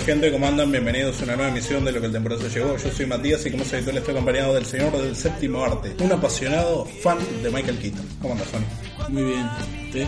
Gente? 0.00 0.32
¿Cómo 0.32 0.46
andan? 0.46 0.70
Bienvenidos 0.70 1.20
a 1.20 1.24
una 1.24 1.36
nueva 1.36 1.50
emisión 1.50 1.84
de 1.84 1.92
Lo 1.92 2.00
que 2.00 2.06
el 2.06 2.12
temporazo 2.12 2.48
llegó. 2.48 2.76
Yo 2.76 2.90
soy 2.90 3.06
Matías 3.06 3.44
y 3.44 3.50
como 3.50 3.64
se 3.64 3.76
habitual 3.76 3.98
estoy 3.98 4.14
acompañado 4.14 4.54
del 4.54 4.64
señor 4.64 4.92
del 4.96 5.14
séptimo 5.14 5.62
arte, 5.64 5.94
un 6.02 6.12
apasionado 6.12 6.86
fan 7.02 7.18
de 7.42 7.50
Michael 7.50 7.78
Keaton. 7.78 8.06
¿Cómo 8.20 8.34
andas, 8.34 8.48
Fanny? 8.48 8.66
Muy 9.08 9.24
bien. 9.24 9.48
¿Usted? 9.86 10.06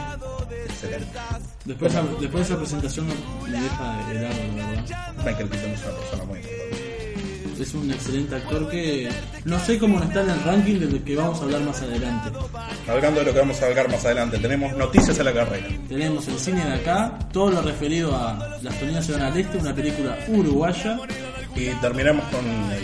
Excelente. 0.66 1.18
Después, 1.64 1.92
después 1.92 2.32
de 2.32 2.42
esa 2.42 2.56
presentación 2.56 3.06
me 3.08 3.60
deja 3.60 4.10
helado, 4.10 4.34
la 4.56 4.66
verdad. 4.68 5.14
Michael 5.18 5.48
Keaton 5.50 5.70
es 5.70 5.82
una 5.82 5.96
persona 5.96 6.24
muy 6.24 6.38
importante. 6.38 6.61
Es 7.58 7.74
un 7.74 7.90
excelente 7.90 8.34
actor 8.34 8.68
que 8.68 9.08
no 9.44 9.58
sé 9.60 9.78
cómo 9.78 9.98
no 9.98 10.04
está 10.04 10.22
en 10.22 10.30
el 10.30 10.42
ranking 10.42 10.80
del 10.80 11.02
que 11.04 11.14
vamos 11.14 11.40
a 11.40 11.44
hablar 11.44 11.60
más 11.62 11.80
adelante. 11.80 12.30
Hablando 12.88 13.20
de 13.20 13.26
lo 13.26 13.32
que 13.32 13.38
vamos 13.38 13.62
a 13.62 13.66
hablar 13.66 13.88
más 13.88 14.04
adelante, 14.04 14.38
tenemos 14.38 14.76
noticias 14.76 15.18
a 15.20 15.22
la 15.22 15.32
carrera. 15.32 15.68
Tenemos 15.88 16.26
el 16.28 16.38
cine 16.38 16.64
de 16.64 16.74
acá, 16.74 17.18
todo 17.32 17.50
lo 17.50 17.62
referido 17.62 18.16
a 18.16 18.58
Las 18.62 18.78
Toninas 18.80 19.06
se 19.06 19.12
van 19.12 19.22
al 19.22 19.36
este, 19.36 19.58
una 19.58 19.74
película 19.74 20.18
uruguaya. 20.28 20.98
Y 21.54 21.66
terminamos 21.80 22.24
con 22.26 22.40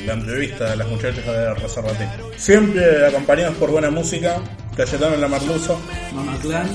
la 0.06 0.12
entrevista 0.12 0.70
de 0.70 0.77
las 0.77 0.88
muchachas 0.88 1.25
de 1.25 1.55
Reservate. 1.55 2.08
Siempre 2.36 3.06
acompañados 3.06 3.56
por 3.56 3.70
buena 3.70 3.91
música, 3.91 4.41
Cayetano 4.77 5.14
en 5.14 5.20
la 5.22 5.28
Marluza. 5.28 5.75
Mama 6.14 6.38
Clan, 6.41 6.69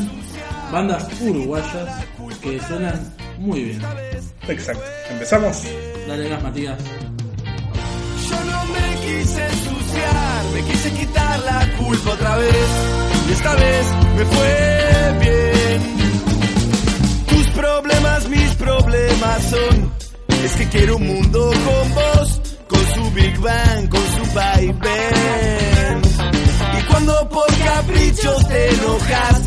bandas 0.71 1.07
uruguayas 1.21 2.05
que 2.41 2.59
suenan 2.61 3.13
muy 3.37 3.63
bien. 3.63 3.81
Exacto. 4.47 4.83
¿Empezamos? 5.09 5.63
Dale 6.07 6.27
gas, 6.27 6.43
Matías. 6.43 6.79
No 8.45 8.65
me 8.65 8.95
quise 9.01 9.45
ensuciar, 9.45 10.43
me 10.53 10.61
quise 10.63 10.91
quitar 10.91 11.39
la 11.39 11.77
culpa 11.77 12.11
otra 12.11 12.37
vez. 12.37 12.67
Y 13.27 13.31
esta 13.31 13.55
vez 13.55 13.85
me 14.17 14.25
fue 14.25 15.17
bien. 15.19 15.81
Tus 17.27 17.47
problemas, 17.49 18.29
mis 18.29 18.49
problemas 18.55 19.43
son. 19.43 19.93
Es 20.43 20.51
que 20.55 20.69
quiero 20.69 20.97
un 20.97 21.07
mundo 21.07 21.51
con 21.65 21.93
vos, 21.95 22.41
con 22.67 22.93
su 22.93 23.11
Big 23.11 23.37
Bang, 23.39 23.89
con 23.89 24.01
su 24.01 24.33
vaivén. 24.33 26.01
Y 26.79 26.83
cuando 26.89 27.29
por 27.29 27.47
caprichos 27.65 28.47
te 28.47 28.69
enojas, 28.73 29.41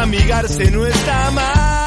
amigarse 0.00 0.70
no 0.70 0.86
está 0.86 1.30
mal, 1.32 1.83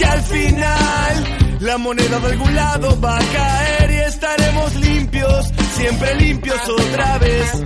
que 0.00 0.06
al 0.06 0.22
final 0.22 1.14
la 1.60 1.76
moneda 1.76 2.18
de 2.20 2.26
algún 2.32 2.54
lado 2.54 3.00
va 3.00 3.16
a 3.16 3.24
caer 3.38 3.90
y 3.90 3.98
estaremos 4.12 4.74
limpios, 4.76 5.52
siempre 5.76 6.14
limpios 6.14 6.60
otra 6.68 7.18
vez. 7.18 7.62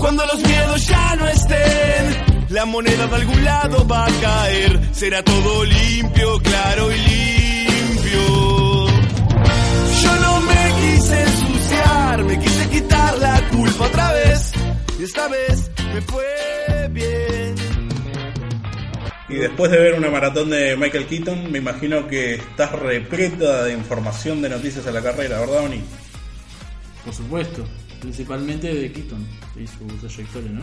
Cuando 0.00 0.24
los 0.24 0.40
miedos 0.42 0.86
ya 0.86 1.16
no 1.16 1.28
estén, 1.28 2.46
la 2.48 2.64
moneda 2.64 3.06
de 3.06 3.16
algún 3.16 3.44
lado 3.44 3.86
va 3.86 4.06
a 4.06 4.10
caer. 4.22 4.80
Será 4.92 5.22
todo 5.22 5.64
limpio, 5.64 6.40
claro 6.40 6.92
y 6.92 6.98
limpio. 7.12 8.24
Yo 10.02 10.12
no 10.24 10.40
me 10.40 10.72
quise 10.80 11.22
ensuciar, 11.22 12.24
me 12.24 12.38
quise 12.38 12.68
quitar 12.70 13.18
la 13.18 13.48
culpa 13.50 13.84
otra 13.84 14.12
vez. 14.12 14.52
Y 14.98 15.02
esta 15.04 15.28
vez 15.28 15.70
me 15.92 16.00
fue 16.00 16.88
bien. 16.90 17.67
Y 19.28 19.34
después 19.34 19.70
de 19.70 19.78
ver 19.78 19.94
una 19.94 20.10
maratón 20.10 20.48
de 20.48 20.74
Michael 20.76 21.06
Keaton, 21.06 21.52
me 21.52 21.58
imagino 21.58 22.08
que 22.08 22.36
estás 22.36 22.72
repleta 22.72 23.64
de 23.64 23.74
información 23.74 24.40
de 24.40 24.48
noticias 24.48 24.86
a 24.86 24.90
la 24.90 25.02
carrera, 25.02 25.40
¿verdad, 25.40 25.66
Oni? 25.66 25.82
Por 27.04 27.12
supuesto, 27.12 27.64
principalmente 28.00 28.74
de 28.74 28.90
Keaton 28.90 29.26
y 29.56 29.66
su 29.66 29.86
trayectoria, 29.98 30.50
¿no? 30.50 30.62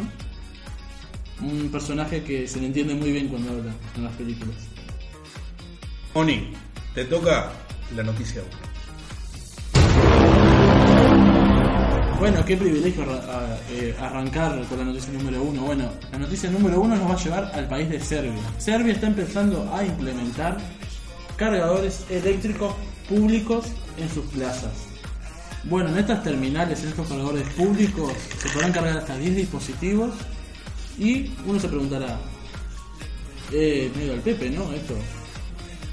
Un 1.45 1.69
personaje 1.69 2.23
que 2.23 2.47
se 2.47 2.59
le 2.59 2.67
entiende 2.67 2.95
muy 2.95 3.11
bien 3.11 3.27
cuando 3.27 3.51
habla 3.51 3.71
en 3.95 4.03
las 4.03 4.13
películas. 4.15 4.55
Oni, 6.13 6.51
te 6.95 7.05
toca 7.05 7.51
la 7.95 8.01
noticia 8.01 8.41
1. 8.41 8.49
Bueno, 12.19 12.45
qué 12.45 12.55
privilegio 12.55 13.03
eh, 13.71 13.93
arrancar 13.99 14.63
con 14.67 14.79
la 14.79 14.85
noticia 14.85 15.11
número 15.11 15.43
uno. 15.43 15.63
Bueno, 15.63 15.91
la 16.11 16.17
noticia 16.17 16.49
número 16.49 16.79
uno 16.79 16.95
nos 16.95 17.09
va 17.09 17.13
a 17.13 17.17
llevar 17.17 17.51
al 17.53 17.67
país 17.67 17.89
de 17.89 17.99
Serbia. 17.99 18.41
Serbia 18.57 18.93
está 18.93 19.07
empezando 19.07 19.69
a 19.73 19.83
implementar 19.83 20.57
cargadores 21.35 22.05
eléctricos 22.09 22.73
públicos 23.09 23.65
en 23.97 24.09
sus 24.09 24.25
plazas. 24.27 24.71
Bueno, 25.65 25.89
en 25.89 25.97
estas 25.97 26.23
terminales, 26.23 26.81
en 26.83 26.89
estos 26.89 27.07
cargadores 27.07 27.47
públicos, 27.49 28.13
se 28.41 28.49
podrán 28.49 28.71
cargar 28.71 28.97
hasta 28.97 29.17
10 29.17 29.35
dispositivos 29.35 30.13
y 30.97 31.31
uno 31.45 31.59
se 31.59 31.67
preguntará, 31.67 32.17
eh, 33.51 33.91
medio 33.95 34.13
al 34.13 34.21
Pepe, 34.21 34.49
¿no? 34.49 34.71
Esto. 34.71 34.95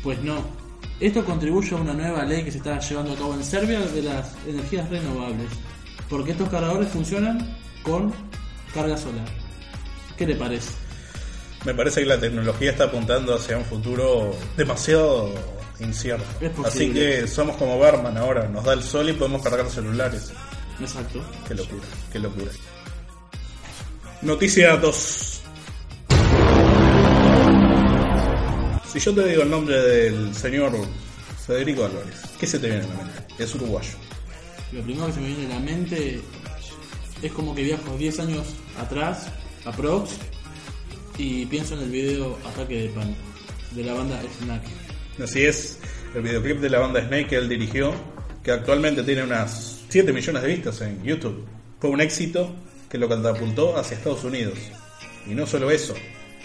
Pues 0.04 0.22
no. 0.22 0.44
Esto 1.00 1.24
contribuye 1.24 1.74
a 1.74 1.80
una 1.80 1.94
nueva 1.94 2.24
ley 2.24 2.44
que 2.44 2.52
se 2.52 2.58
está 2.58 2.78
llevando 2.78 3.12
a 3.12 3.16
cabo 3.16 3.34
en 3.34 3.42
Serbia 3.42 3.80
de 3.80 4.02
las 4.02 4.36
energías 4.46 4.88
renovables. 4.88 5.48
Porque 6.12 6.32
estos 6.32 6.50
cargadores 6.50 6.90
funcionan 6.90 7.56
con 7.82 8.12
carga 8.74 8.98
solar. 8.98 9.24
¿Qué 10.14 10.26
le 10.26 10.36
parece? 10.36 10.70
Me 11.64 11.72
parece 11.72 12.00
que 12.00 12.06
la 12.06 12.20
tecnología 12.20 12.72
está 12.72 12.84
apuntando 12.84 13.34
hacia 13.34 13.56
un 13.56 13.64
futuro 13.64 14.36
demasiado 14.54 15.32
incierto. 15.80 16.26
Es 16.38 16.52
Así 16.66 16.92
que 16.92 17.26
somos 17.26 17.56
como 17.56 17.78
Barman 17.78 18.18
ahora, 18.18 18.46
nos 18.46 18.62
da 18.62 18.74
el 18.74 18.82
sol 18.82 19.08
y 19.08 19.14
podemos 19.14 19.42
cargar 19.42 19.70
celulares. 19.70 20.30
Exacto. 20.78 21.24
Qué 21.48 21.54
locura, 21.54 21.86
qué 22.12 22.18
locura. 22.18 22.52
Noticia 24.20 24.76
2. 24.76 25.42
Si 28.92 28.98
yo 28.98 29.14
te 29.14 29.28
digo 29.28 29.42
el 29.44 29.50
nombre 29.50 29.80
del 29.80 30.34
señor 30.34 30.72
Federico 31.46 31.86
Álvarez, 31.86 32.20
¿qué 32.38 32.46
se 32.46 32.58
te 32.58 32.66
viene 32.66 32.84
a 32.84 32.88
la 32.88 32.94
mente? 32.96 33.24
Es 33.38 33.54
uruguayo. 33.54 34.01
Lo 34.72 34.82
primero 34.82 35.06
que 35.06 35.12
se 35.12 35.20
me 35.20 35.28
viene 35.28 35.46
a 35.46 35.58
la 35.58 35.60
mente 35.60 36.20
es 37.22 37.32
como 37.32 37.54
que 37.54 37.62
viajo 37.62 37.96
10 37.96 38.20
años 38.20 38.46
atrás, 38.78 39.28
aprox, 39.64 40.12
y 41.18 41.44
pienso 41.46 41.74
en 41.74 41.82
el 41.82 41.90
video 41.90 42.38
Ataque 42.46 42.82
de 42.82 42.88
Pánico, 42.88 43.20
de 43.72 43.84
la 43.84 43.94
banda 43.94 44.20
Snack. 44.40 44.62
Así 45.22 45.44
es, 45.44 45.78
el 46.14 46.22
videoclip 46.22 46.58
de 46.58 46.70
la 46.70 46.80
banda 46.80 47.00
Snake 47.00 47.28
que 47.28 47.36
él 47.36 47.48
dirigió, 47.48 47.92
que 48.42 48.50
actualmente 48.50 49.02
tiene 49.02 49.22
unas 49.22 49.82
7 49.88 50.12
millones 50.12 50.42
de 50.42 50.48
vistas 50.48 50.80
en 50.80 51.02
YouTube. 51.02 51.44
Fue 51.78 51.90
un 51.90 52.00
éxito 52.00 52.54
que 52.88 52.96
lo 52.96 53.08
catapultó 53.08 53.76
hacia 53.76 53.96
Estados 53.96 54.24
Unidos. 54.24 54.58
Y 55.26 55.34
no 55.34 55.46
solo 55.46 55.70
eso, 55.70 55.94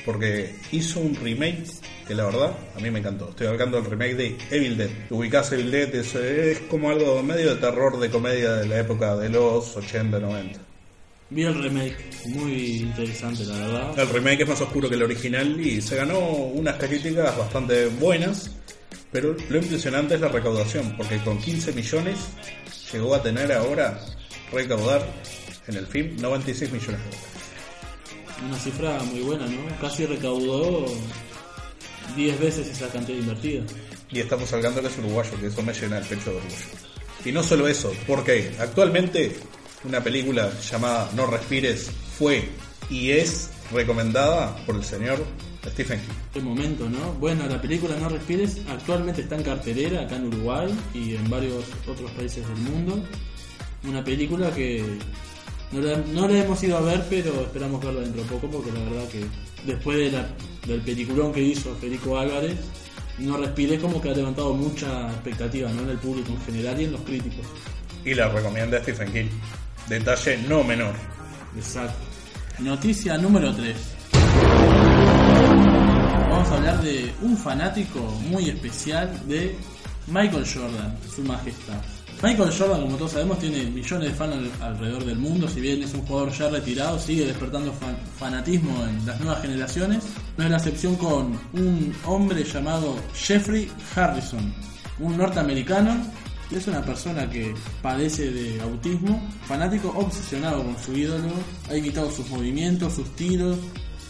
porque 0.08 0.56
hizo 0.72 1.02
un 1.02 1.14
remake 1.16 1.66
que 2.08 2.16
la 2.16 2.24
verdad 2.24 2.56
a 2.78 2.80
mí 2.80 2.90
me 2.90 3.00
encantó. 3.00 3.30
Estoy 3.30 3.48
hablando 3.48 3.82
del 3.82 3.92
remake 3.92 4.16
de 4.16 4.38
Evil 4.50 4.78
Dead. 4.78 4.90
Ubicás 5.10 5.52
Evil 5.52 5.70
Dead, 5.70 5.94
es, 5.96 6.16
es 6.16 6.60
como 6.62 6.90
algo 6.90 7.22
medio 7.22 7.54
de 7.54 7.60
terror 7.60 8.00
de 8.00 8.10
comedia 8.10 8.54
de 8.54 8.68
la 8.70 8.80
época 8.80 9.18
de 9.18 9.28
los 9.28 9.76
80, 9.76 10.18
90. 10.18 10.60
Vi 11.30 11.44
el 11.44 11.62
remake, 11.62 11.98
muy 12.28 12.78
interesante 12.78 13.44
la 13.44 13.56
verdad. 13.56 14.00
El 14.00 14.08
remake 14.08 14.44
es 14.44 14.48
más 14.48 14.62
oscuro 14.62 14.88
que 14.88 14.96
el 14.96 15.04
original 15.04 15.60
y 15.60 15.82
se 15.82 15.98
ganó 15.98 16.20
unas 16.20 16.78
críticas 16.78 17.38
bastante 17.38 17.88
buenas, 17.88 18.50
pero 19.12 19.36
lo 19.50 19.58
impresionante 19.58 20.16
es 20.16 20.22
la 20.22 20.30
recaudación, 20.30 20.96
porque 20.96 21.18
con 21.18 21.38
15 21.38 21.74
millones 21.74 22.16
llegó 22.94 23.14
a 23.14 23.22
tener 23.22 23.52
ahora 23.52 24.00
recaudar 24.54 25.06
en 25.68 25.76
el 25.76 25.86
film 25.86 26.16
96 26.22 26.72
millones 26.72 27.02
de 27.02 27.10
dólares. 27.10 27.37
Una 28.46 28.58
cifra 28.60 29.00
muy 29.04 29.22
buena, 29.22 29.46
¿no? 29.48 29.80
Casi 29.82 30.06
recaudó 30.06 30.86
10 32.16 32.40
veces 32.40 32.68
esa 32.68 32.88
cantidad 32.90 33.18
invertida. 33.18 33.64
Y 34.12 34.20
estamos 34.20 34.52
hablando 34.54 34.82
que 34.82 34.88
es 34.88 34.98
uruguayo, 34.98 35.40
que 35.40 35.48
eso 35.48 35.62
me 35.64 35.74
llena 35.74 35.98
el 35.98 36.06
pecho 36.06 36.32
de 36.32 36.38
orgullo. 36.38 36.56
Y 37.26 37.32
no 37.32 37.44
solo 37.44 37.68
eso, 37.68 37.92
porque 38.06 38.56
actualmente 38.60 39.36
una 39.84 40.04
película 40.04 40.52
llamada 40.60 41.10
No 41.16 41.26
Respires 41.28 41.90
fue 42.18 42.48
y 42.90 43.12
es 43.12 43.50
recomendada 43.72 44.56
por 44.66 44.76
el 44.76 44.84
señor 44.84 45.24
Stephen 45.66 46.00
King. 46.00 46.14
Qué 46.34 46.42
momento, 46.42 46.90
¿no? 46.90 47.14
Bueno, 47.14 47.46
la 47.48 47.62
película 47.62 47.96
No 47.98 48.10
Respires 48.10 48.58
actualmente 48.70 49.22
está 49.22 49.36
en 49.36 49.44
cartelera 49.44 50.02
acá 50.04 50.16
en 50.16 50.28
Uruguay 50.28 50.74
y 50.94 51.16
en 51.16 51.30
varios 51.30 51.66
otros 51.86 52.10
países 52.12 52.48
del 52.48 52.58
mundo. 52.58 53.04
Una 53.84 54.04
película 54.04 54.52
que 54.54 54.84
No 55.72 55.82
la, 55.82 55.98
no 55.98 56.28
la 56.28 56.38
hemos 56.44 56.64
ido 56.64 56.78
a 56.78 56.82
ver, 56.82 57.04
pero 57.10 57.42
esperamos 57.42 57.84
verla 57.84 58.02
dentro 58.02 58.22
de 58.24 58.30
poco 58.30 58.48
porque 58.50 58.72
la 58.72 58.80
verdad 58.80 59.08
que 59.10 59.26
después 59.66 59.98
de 59.98 60.12
la- 60.12 60.28
del 60.66 60.82
peliculón 60.82 61.32
que 61.34 61.42
hizo 61.42 61.76
Federico 61.76 62.18
Álvarez, 62.18 62.56
no 63.20 63.38
respiré 63.38 63.80
como 63.80 64.02
que 64.02 64.10
ha 64.10 64.14
levantado 64.14 64.54
mucha 64.54 65.10
expectativa 65.12 65.70
¿no? 65.72 65.82
en 65.84 65.90
el 65.90 65.98
público 65.98 66.32
en 66.32 66.42
general 66.42 66.80
y 66.82 66.86
en 66.86 66.92
los 66.94 67.02
críticos. 67.02 67.46
Y 68.06 68.14
la 68.14 68.30
recomienda 68.30 68.80
Stephen 68.82 69.12
King. 69.12 69.30
Detalle 69.90 70.38
no 70.48 70.64
menor. 70.64 70.94
Exacto. 71.56 71.98
Noticia 72.60 73.18
número 73.18 73.54
3. 73.56 73.76
Vamos 76.30 76.50
a 76.50 76.56
hablar 76.58 76.82
de 76.82 77.12
un 77.22 77.38
fanático 77.38 78.00
muy 78.30 78.50
especial 78.50 79.28
de 79.28 79.56
Michael 80.08 80.46
Jordan, 80.46 80.98
su 81.14 81.24
majestad. 81.24 81.82
Michael 82.24 82.52
Jordan, 82.58 82.82
como 82.82 82.98
todos 82.98 83.12
sabemos, 83.12 83.38
tiene 83.38 83.64
millones 83.70 84.10
de 84.10 84.16
fans 84.16 84.34
al- 84.34 84.52
alrededor 84.74 85.06
del 85.06 85.20
mundo. 85.20 85.48
Si 85.48 85.62
bien 85.62 85.84
es 85.84 85.94
un 85.94 86.02
jugador 86.02 86.32
ya 86.32 86.50
retirado, 86.50 86.98
sigue 87.00 87.26
despertando 87.28 87.72
fan- 87.74 87.98
fanatismo 88.18 88.84
en 88.86 89.06
las 89.06 89.20
nuevas 89.20 89.42
generaciones. 89.44 90.04
No 90.36 90.44
es 90.46 90.50
la 90.50 90.58
excepción 90.58 90.96
con 90.96 91.40
un 91.54 91.94
hombre 92.06 92.44
llamado 92.44 92.96
Jeffrey 93.14 93.70
Harrison, 93.96 94.52
un 95.00 95.16
norteamericano 95.16 95.96
es 96.50 96.66
una 96.66 96.82
persona 96.82 97.30
que 97.30 97.54
padece 97.82 98.32
de 98.32 98.60
autismo, 98.62 99.22
fanático 99.48 99.90
obsesionado 99.96 100.64
con 100.64 100.78
su 100.82 100.98
ídolo, 100.98 101.28
ha 101.70 101.76
imitado 101.76 102.10
sus 102.10 102.28
movimientos, 102.30 102.94
sus 102.94 103.16
tiros, 103.16 103.58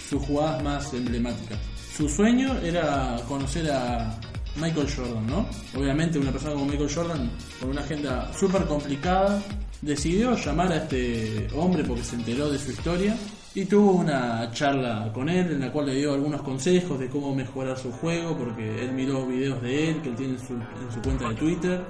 sus 0.09 0.21
jugadas 0.23 0.63
más 0.63 0.93
emblemáticas. 0.93 1.57
Su 1.97 2.07
sueño 2.07 2.55
era 2.63 3.17
conocer 3.27 3.71
a 3.71 4.17
Michael 4.59 4.87
Jordan, 4.93 5.27
¿no? 5.27 5.45
Obviamente 5.75 6.19
una 6.19 6.31
persona 6.31 6.53
como 6.53 6.65
Michael 6.65 6.89
Jordan, 6.93 7.31
con 7.59 7.69
una 7.69 7.81
agenda 7.81 8.31
súper 8.33 8.65
complicada, 8.65 9.41
decidió 9.81 10.35
llamar 10.35 10.71
a 10.71 10.77
este 10.77 11.47
hombre 11.55 11.83
porque 11.83 12.03
se 12.03 12.15
enteró 12.15 12.49
de 12.49 12.57
su 12.57 12.71
historia 12.71 13.15
y 13.53 13.65
tuvo 13.65 13.93
una 13.93 14.51
charla 14.51 15.11
con 15.13 15.29
él 15.29 15.51
en 15.51 15.61
la 15.61 15.71
cual 15.71 15.87
le 15.87 15.95
dio 15.95 16.13
algunos 16.13 16.41
consejos 16.41 16.99
de 16.99 17.07
cómo 17.09 17.33
mejorar 17.33 17.77
su 17.77 17.91
juego 17.91 18.37
porque 18.37 18.83
él 18.83 18.91
miró 18.91 19.25
videos 19.25 19.61
de 19.61 19.89
él 19.89 20.01
que 20.01 20.09
él 20.09 20.15
tiene 20.15 20.33
en 20.33 20.39
su, 20.39 20.53
en 20.53 20.91
su 20.93 21.01
cuenta 21.01 21.29
de 21.29 21.35
Twitter 21.35 21.85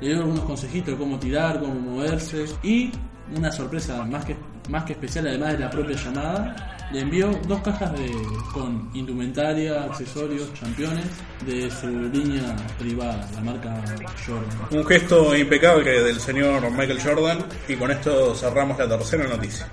le 0.00 0.08
dio 0.08 0.18
algunos 0.18 0.44
consejitos 0.44 0.94
de 0.94 0.96
cómo 0.96 1.18
tirar, 1.18 1.60
cómo 1.60 1.74
moverse 1.74 2.44
y 2.62 2.90
una 3.36 3.50
sorpresa 3.50 4.04
más 4.04 4.24
que, 4.24 4.36
más 4.68 4.84
que 4.84 4.92
especial 4.92 5.26
además 5.26 5.52
de 5.52 5.58
la 5.58 5.70
propia 5.70 5.96
llamada 5.96 6.78
le 6.90 7.00
envió 7.00 7.30
dos 7.46 7.60
cajas 7.60 7.92
de, 7.92 8.10
con 8.52 8.90
indumentaria, 8.94 9.84
accesorios, 9.84 10.52
championes 10.54 11.04
de 11.44 11.70
su 11.70 11.86
línea 11.86 12.56
privada, 12.78 13.28
la 13.34 13.40
marca 13.42 13.84
Jordan. 14.26 14.58
Un 14.70 14.86
gesto 14.86 15.36
impecable 15.36 16.02
del 16.02 16.18
señor 16.18 16.62
Michael 16.70 17.00
Jordan. 17.02 17.44
Y 17.68 17.76
con 17.76 17.90
esto 17.90 18.34
cerramos 18.34 18.78
la 18.78 18.88
tercera 18.88 19.24
noticia. 19.24 19.68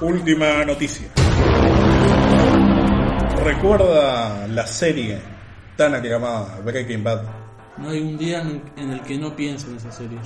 Última 0.00 0.64
noticia. 0.64 1.08
¿Recuerda 3.42 4.46
la 4.46 4.66
serie 4.68 5.20
tan 5.76 5.96
aclamada 5.96 6.60
Breaking 6.64 7.02
Bad? 7.02 7.22
No 7.78 7.90
hay 7.90 8.00
un 8.00 8.16
día 8.16 8.40
en, 8.40 8.62
en 8.76 8.90
el 8.92 9.00
que 9.02 9.18
no 9.18 9.34
piense 9.34 9.66
en 9.68 9.76
esa 9.78 9.90
serie. 9.90 10.18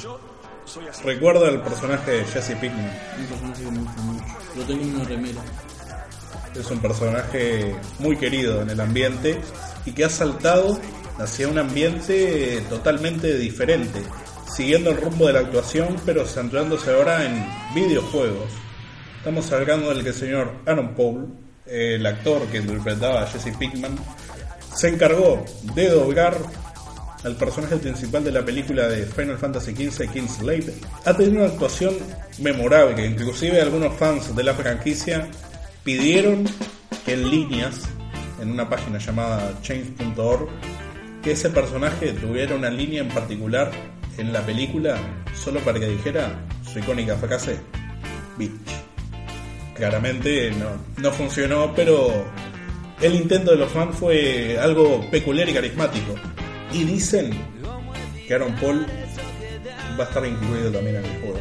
¿Recuerda 1.04 1.48
el 1.48 1.60
personaje 1.60 2.10
de 2.10 2.24
Jesse 2.24 2.56
Pinkman? 2.60 2.90
Un 3.18 3.26
personaje 3.26 3.62
que 3.62 3.70
me 3.70 3.78
gusta 3.78 4.02
mucho. 4.02 4.24
Lo 4.56 4.64
tengo 4.64 4.82
en 4.82 4.94
una 4.96 5.04
remera. 5.04 5.40
Es 6.54 6.70
un 6.70 6.80
personaje 6.80 7.76
muy 8.00 8.16
querido 8.16 8.62
en 8.62 8.70
el 8.70 8.80
ambiente 8.80 9.40
y 9.84 9.92
que 9.92 10.04
ha 10.04 10.10
saltado 10.10 10.80
hacia 11.18 11.46
un 11.46 11.58
ambiente 11.58 12.62
totalmente 12.68 13.38
diferente, 13.38 14.02
siguiendo 14.52 14.90
el 14.90 14.96
rumbo 14.96 15.28
de 15.28 15.34
la 15.34 15.40
actuación, 15.40 15.96
pero 16.04 16.26
centrándose 16.26 16.92
ahora 16.92 17.24
en 17.24 17.46
videojuegos. 17.74 18.50
Estamos 19.18 19.50
hablando 19.52 19.90
del 19.90 20.02
que 20.02 20.10
el 20.10 20.14
señor 20.14 20.52
Aaron 20.66 20.94
Paul, 20.94 21.32
el 21.66 22.04
actor 22.04 22.42
que 22.46 22.58
interpretaba 22.58 23.22
a 23.22 23.26
Jesse 23.26 23.56
Pinkman, 23.56 23.96
se 24.74 24.88
encargó 24.88 25.44
de 25.74 25.90
doblar 25.90 26.36
al 27.26 27.34
personaje 27.34 27.76
principal 27.76 28.22
de 28.22 28.30
la 28.30 28.44
película 28.44 28.88
de 28.88 29.04
Final 29.04 29.36
Fantasy 29.36 29.74
XV, 29.74 30.12
Kingslave. 30.12 30.72
Ha 31.04 31.12
tenido 31.12 31.42
una 31.42 31.52
actuación 31.52 31.96
memorable, 32.38 33.04
inclusive 33.04 33.60
algunos 33.60 33.92
fans 33.96 34.34
de 34.34 34.44
la 34.44 34.54
franquicia 34.54 35.28
pidieron 35.82 36.44
que 37.04 37.14
en 37.14 37.28
líneas, 37.28 37.82
en 38.40 38.52
una 38.52 38.68
página 38.68 38.98
llamada 38.98 39.58
change.org, 39.60 40.48
que 41.20 41.32
ese 41.32 41.50
personaje 41.50 42.12
tuviera 42.12 42.54
una 42.54 42.70
línea 42.70 43.02
en 43.02 43.08
particular 43.08 43.72
en 44.18 44.32
la 44.32 44.46
película 44.46 44.96
solo 45.34 45.58
para 45.60 45.80
que 45.80 45.88
dijera 45.88 46.38
su 46.72 46.78
icónica 46.78 47.16
frase, 47.16 47.58
bitch. 48.38 48.52
Claramente 49.74 50.52
no, 50.52 51.02
no 51.02 51.10
funcionó, 51.10 51.74
pero 51.74 52.24
el 53.00 53.16
intento 53.16 53.50
de 53.50 53.56
los 53.56 53.72
fans 53.72 53.96
fue 53.96 54.56
algo 54.60 55.04
peculiar 55.10 55.48
y 55.48 55.54
carismático. 55.54 56.14
Y 56.72 56.84
dicen 56.84 57.30
que 58.26 58.34
Aaron 58.34 58.54
Paul 58.56 58.86
va 59.98 60.04
a 60.04 60.06
estar 60.08 60.26
incluido 60.26 60.70
también 60.70 60.96
en 60.96 61.04
el 61.04 61.20
juego, 61.20 61.40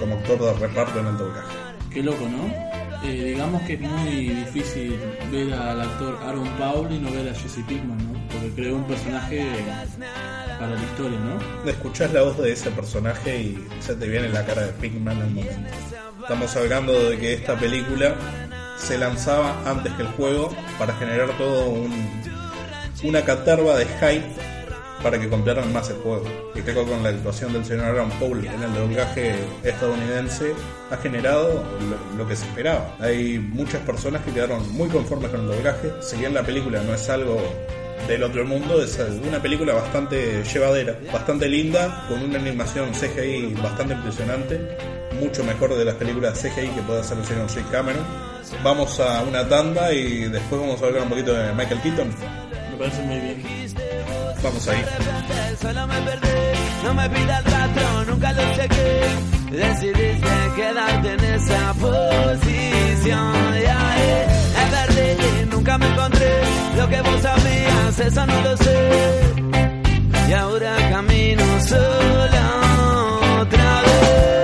como 0.00 0.16
actor 0.16 0.40
de 0.40 0.66
reparto 0.66 1.00
en 1.00 1.06
el 1.06 1.18
doblaje. 1.18 1.54
Qué 1.90 2.02
loco, 2.02 2.28
¿no? 2.28 2.74
Eh, 3.04 3.32
digamos 3.32 3.62
que 3.62 3.74
es 3.74 3.80
muy 3.80 4.28
difícil 4.30 4.98
ver 5.30 5.52
al 5.52 5.80
actor 5.80 6.18
Aaron 6.24 6.48
Paul 6.58 6.90
y 6.90 6.98
no 6.98 7.10
ver 7.10 7.28
a 7.28 7.34
Jesse 7.34 7.62
Pinkman, 7.68 7.98
¿no? 7.98 8.28
Porque 8.28 8.50
creó 8.56 8.76
un 8.76 8.84
personaje 8.84 9.46
para 10.58 10.74
la 10.74 10.82
historia, 10.82 11.18
¿no? 11.18 11.70
Escuchás 11.70 12.12
la 12.12 12.22
voz 12.22 12.38
de 12.38 12.52
ese 12.52 12.70
personaje 12.70 13.36
y 13.36 13.68
se 13.80 13.94
te 13.94 14.08
viene 14.08 14.30
la 14.30 14.44
cara 14.46 14.62
de 14.62 14.72
Pinkman 14.72 15.18
el 15.20 15.30
momento. 15.30 15.70
Estamos 16.22 16.56
hablando 16.56 17.10
de 17.10 17.18
que 17.18 17.34
esta 17.34 17.54
película 17.56 18.14
se 18.78 18.96
lanzaba 18.96 19.54
antes 19.66 19.92
que 19.92 20.02
el 20.02 20.08
juego 20.08 20.54
para 20.78 20.94
generar 20.94 21.36
todo 21.36 21.66
un, 21.66 21.92
una 23.02 23.22
catarba 23.22 23.76
de 23.76 23.84
hype 23.84 24.53
para 25.04 25.20
que 25.20 25.28
compraran 25.28 25.70
más 25.70 25.90
el 25.90 25.96
juego. 25.96 26.24
Y 26.54 26.60
creo 26.62 26.84
que 26.84 26.90
con 26.90 27.02
la 27.02 27.10
actuación 27.10 27.52
del 27.52 27.62
señor 27.64 27.84
Aaron 27.84 28.10
Paul 28.12 28.44
en 28.44 28.62
el 28.62 28.72
doblaje 28.72 29.34
estadounidense 29.62 30.54
ha 30.90 30.96
generado 30.96 31.62
lo, 32.16 32.26
que 32.26 32.34
se 32.34 32.46
esperaba. 32.46 32.96
Hay 32.98 33.38
muchas 33.38 33.82
personas 33.82 34.24
que 34.24 34.32
quedaron 34.32 34.66
muy 34.72 34.88
conformes 34.88 35.30
con 35.30 35.42
el 35.42 35.46
doblaje. 35.48 35.92
Si 36.00 36.16
bien 36.16 36.32
la 36.32 36.42
película 36.42 36.82
no 36.82 36.94
es 36.94 37.08
algo 37.10 37.38
del 38.08 38.22
otro 38.22 38.46
mundo, 38.46 38.82
es 38.82 38.98
una 39.28 39.40
película 39.42 39.74
bastante 39.74 40.42
llevadera, 40.42 40.98
bastante 41.12 41.48
linda, 41.48 42.06
con 42.08 42.22
una 42.22 42.38
animación 42.38 42.90
CGI 42.92 43.54
bastante 43.62 43.92
impresionante, 43.94 44.58
mucho 45.20 45.44
mejor 45.44 45.74
de 45.74 45.84
las 45.84 45.96
películas 45.96 46.40
CGI 46.40 46.68
que 46.68 46.82
puede 46.82 47.00
hacer 47.00 47.18
el 47.18 47.26
señor 47.26 47.48
Jake 47.48 47.68
Cameron. 47.70 48.04
Vamos 48.62 48.98
a 49.00 49.22
una 49.22 49.46
tanda 49.46 49.92
y 49.92 50.28
después 50.28 50.60
vamos 50.62 50.80
a 50.80 50.86
hablar 50.86 51.02
un 51.02 51.10
poquito 51.10 51.34
de 51.34 51.52
Michael 51.52 51.80
Keaton. 51.82 52.08
Me 52.70 52.76
parece 52.78 53.02
muy 53.02 53.20
bien. 53.20 53.63
Vamos 54.44 54.68
ahí. 54.68 54.84
Solo 55.58 55.86
me 55.86 56.00
perdí, 56.02 56.28
no 56.84 56.94
me 56.94 57.08
pidas 57.08 57.44
rastro, 57.44 58.04
nunca 58.04 58.32
lo 58.34 58.42
chequé. 58.54 59.00
Decidiste 59.50 60.34
quedarte 60.54 61.12
en 61.14 61.24
esa 61.24 61.72
posición. 61.72 63.32
Ya, 63.62 63.94
eh, 63.98 64.26
es 64.62 64.70
verdad, 64.70 65.46
nunca 65.50 65.78
me 65.78 65.86
encontré 65.86 66.42
lo 66.76 66.88
que 66.90 67.00
vos 67.00 67.22
sabías, 67.22 67.98
eso 68.00 68.26
no 68.26 68.40
lo 68.42 68.56
sé. 68.58 68.90
Y 70.28 70.32
ahora 70.34 70.76
camino 70.90 71.44
solo 71.66 73.40
otra 73.40 73.82
vez. 73.82 74.43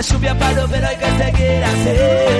Lluvia 0.00 0.38
paró, 0.38 0.66
pero 0.70 0.86
hay 0.86 0.96
que 0.96 1.04
seguir 1.04 1.64
así. 1.64 2.39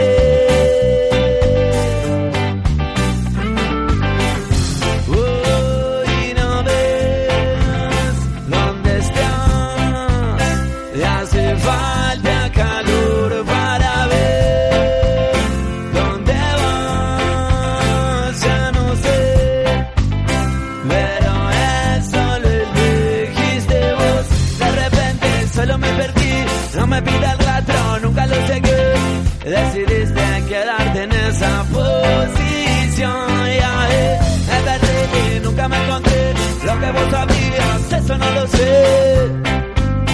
Vos 37.00 37.10
sabías, 37.10 37.92
eso 37.92 38.18
no 38.18 38.30
lo 38.32 38.46
sé. 38.46 39.28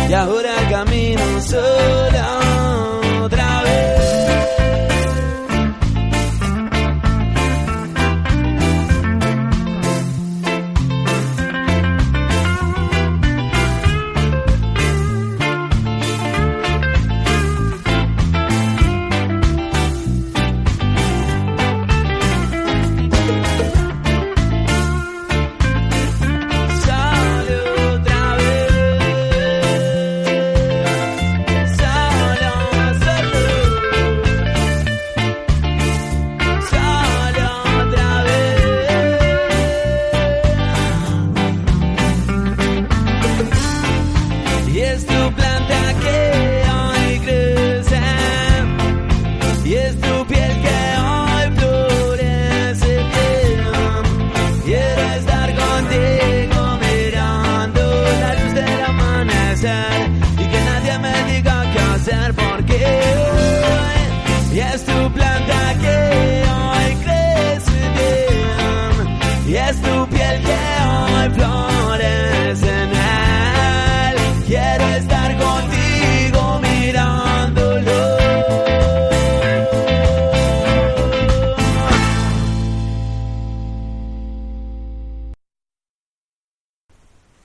Y 0.09 0.12
ahora 0.12 0.55
camino 0.71 1.40
sola 1.40 2.06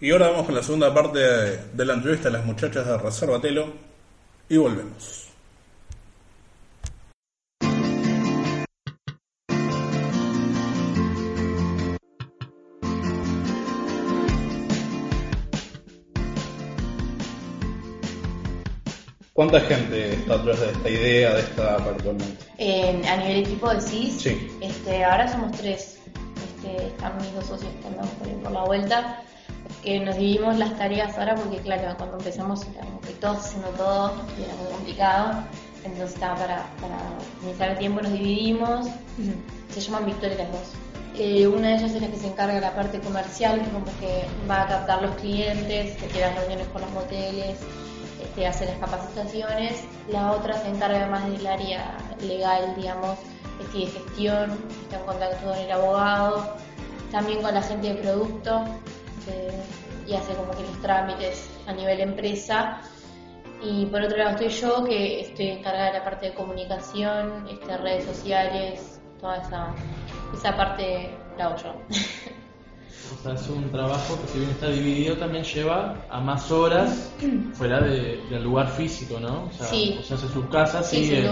Y 0.01 0.12
ahora 0.12 0.29
vamos 0.29 0.48
con 0.48 0.55
la 0.55 0.63
segunda 0.63 0.93
parte 0.93 1.20
de, 1.20 1.58
de 1.74 1.86
la 1.86 1.93
entrevista 1.93 2.27
a 2.27 2.31
las 2.31 2.43
muchachas 2.46 2.86
de 2.88 2.98
Reservatelo 2.98 3.72
y 4.50 4.58
volvemos. 4.58 5.29
¿Cuánta 19.34 19.62
gente 19.62 20.13
está 20.13 20.36
atrás 20.36 20.60
de 20.60 20.72
esta 20.72 20.89
idea, 20.89 21.34
de 21.34 21.39
esta 21.39 21.75
app 21.75 21.88
actualmente? 21.88 22.46
Eh, 22.58 23.01
a 23.08 23.17
nivel 23.17 23.38
equipo 23.38 23.70
decís, 23.74 24.22
Sí. 24.22 24.50
este, 24.62 25.03
ahora 25.03 25.31
somos 25.31 25.58
tres. 25.58 26.00
Este, 26.60 26.88
están 26.88 27.17
mis 27.17 27.34
dos 27.34 27.46
socios 27.46 27.72
que 27.81 27.88
andamos 27.88 28.12
por, 28.15 28.27
por 28.43 28.51
la 28.51 28.63
vuelta. 28.65 29.24
Que 29.83 30.00
nos 30.00 30.15
dividimos 30.15 30.57
las 30.57 30.77
tareas 30.77 31.17
ahora 31.17 31.35
porque, 31.35 31.57
claro, 31.57 31.95
cuando 31.97 32.17
empezamos 32.17 32.65
era 32.67 32.81
como 32.81 33.01
que 33.01 33.13
todos 33.13 33.38
haciendo 33.39 33.69
todo 33.69 34.13
y 34.38 34.43
era 34.43 34.53
muy 34.55 34.71
complicado. 34.71 35.43
Entonces, 35.83 36.13
estaba 36.13 36.35
para, 36.35 36.57
para 36.79 36.97
iniciar 37.43 37.71
el 37.71 37.77
tiempo, 37.79 38.01
nos 38.01 38.13
dividimos. 38.13 38.88
Se 39.73 39.81
llaman 39.81 40.05
Victoria 40.05 40.38
las 40.38 40.51
dos. 40.51 40.81
Eh, 41.17 41.47
una 41.47 41.69
de 41.69 41.75
ellas 41.75 41.91
es 41.91 42.01
la 42.01 42.07
que 42.07 42.17
se 42.17 42.27
encarga 42.27 42.55
de 42.55 42.61
la 42.61 42.73
parte 42.73 43.00
comercial, 43.00 43.61
que 43.61 43.69
como 43.69 43.85
que 44.00 44.25
va 44.50 44.63
a 44.63 44.67
captar 44.67 45.01
los 45.01 45.15
clientes, 45.15 45.97
que 45.97 46.07
tiene 46.07 46.27
las 46.27 46.35
reuniones 46.38 46.67
con 46.67 46.81
los 46.81 46.91
moteles, 46.91 47.59
este, 48.21 48.47
hace 48.47 48.65
las 48.65 48.77
capacitaciones. 48.77 49.83
La 50.09 50.31
otra 50.31 50.57
se 50.61 50.69
encarga 50.69 51.07
más 51.07 51.29
del 51.29 51.45
área 51.45 51.97
legal, 52.21 52.73
digamos, 52.77 53.17
este, 53.59 53.79
de 53.79 53.85
gestión, 53.88 54.57
está 54.83 55.00
en 55.00 55.05
contacto 55.05 55.47
con 55.47 55.57
el 55.57 55.71
abogado, 55.71 56.55
también 57.11 57.41
con 57.41 57.53
la 57.53 57.61
gente 57.61 57.93
de 57.93 57.95
producto 57.95 58.65
eh, 59.27 59.51
y 60.07 60.13
hace 60.13 60.33
como 60.33 60.51
que 60.51 60.61
los 60.63 60.81
trámites 60.81 61.49
a 61.67 61.73
nivel 61.73 61.99
empresa. 62.01 62.81
Y 63.63 63.85
por 63.85 64.01
otro 64.01 64.17
lado 64.17 64.31
estoy 64.31 64.49
yo, 64.49 64.83
que 64.83 65.21
estoy 65.21 65.47
encargada 65.49 65.87
de 65.91 65.99
la 65.99 66.03
parte 66.03 66.27
de 66.27 66.33
comunicación, 66.33 67.45
este, 67.49 67.77
redes 67.77 68.05
sociales, 68.05 68.99
toda 69.19 69.37
esa, 69.37 69.67
esa 70.33 70.57
parte 70.57 71.11
la 71.37 71.45
hago 71.45 71.57
yo. 71.57 71.75
O 73.19 73.23
sea, 73.23 73.33
es 73.33 73.47
un 73.49 73.69
trabajo 73.71 74.19
que 74.21 74.27
si 74.29 74.39
bien 74.39 74.49
está 74.51 74.67
dividido 74.69 75.17
también 75.17 75.43
lleva 75.43 75.95
a 76.09 76.19
más 76.21 76.49
horas 76.51 77.11
fuera 77.53 77.79
de- 77.81 78.19
del 78.31 78.43
lugar 78.43 78.67
físico, 78.69 79.19
¿no? 79.19 79.45
O 79.45 79.51
sea, 79.51 79.67
Sí. 79.67 79.97
o 79.99 80.03
sea, 80.03 80.17
hace 80.17 80.27
sus 80.29 80.45
casas, 80.47 80.89
Sí, 80.89 81.05
sigue 81.05 81.29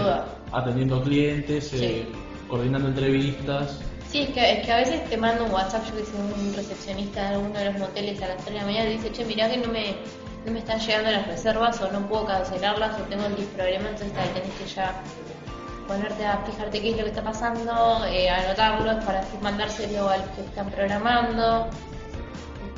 atendiendo 0.52 1.02
clientes, 1.02 1.68
Sí. 1.68 1.84
eh, 1.84 2.08
coordinando 2.48 2.88
entrevistas. 2.88 3.80
Sí, 4.10 4.22
es 4.22 4.30
que, 4.30 4.52
es 4.52 4.66
que 4.66 4.72
a 4.72 4.76
veces 4.78 5.08
te 5.08 5.16
mando 5.16 5.44
un 5.44 5.52
WhatsApp, 5.52 5.84
yo 5.86 5.96
que 5.96 6.04
soy 6.04 6.18
un 6.18 6.52
recepcionista 6.52 7.20
de 7.20 7.34
alguno 7.36 7.56
de 7.56 7.66
los 7.66 7.78
moteles 7.78 8.20
a 8.22 8.26
las 8.26 8.38
3 8.38 8.46
de 8.46 8.54
la 8.54 8.64
mañana 8.64 8.90
y 8.90 8.94
dice, 8.94 9.12
che, 9.12 9.24
mirá 9.24 9.48
que 9.48 9.58
no 9.58 9.68
me, 9.68 9.94
no 10.44 10.50
me 10.50 10.58
están 10.58 10.80
llegando 10.80 11.12
las 11.12 11.28
reservas 11.28 11.80
o 11.80 11.92
no 11.92 12.08
puedo 12.08 12.26
cancelarlas 12.26 12.98
o 12.98 13.04
tengo 13.04 13.26
el 13.26 13.34
problema, 13.34 13.88
entonces 13.88 14.12
ahí 14.18 14.28
tenés 14.34 14.50
que 14.58 14.66
ya 14.66 15.00
ponerte 15.86 16.26
a 16.26 16.38
fijarte 16.38 16.80
qué 16.80 16.90
es 16.90 16.96
lo 16.96 17.04
que 17.04 17.10
está 17.10 17.22
pasando, 17.22 18.04
eh, 18.06 18.28
anotarlo 18.28 18.98
para 19.06 19.24
mandárselo 19.42 20.08
a 20.08 20.16
los 20.16 20.28
que 20.30 20.40
están 20.40 20.68
programando, 20.70 21.68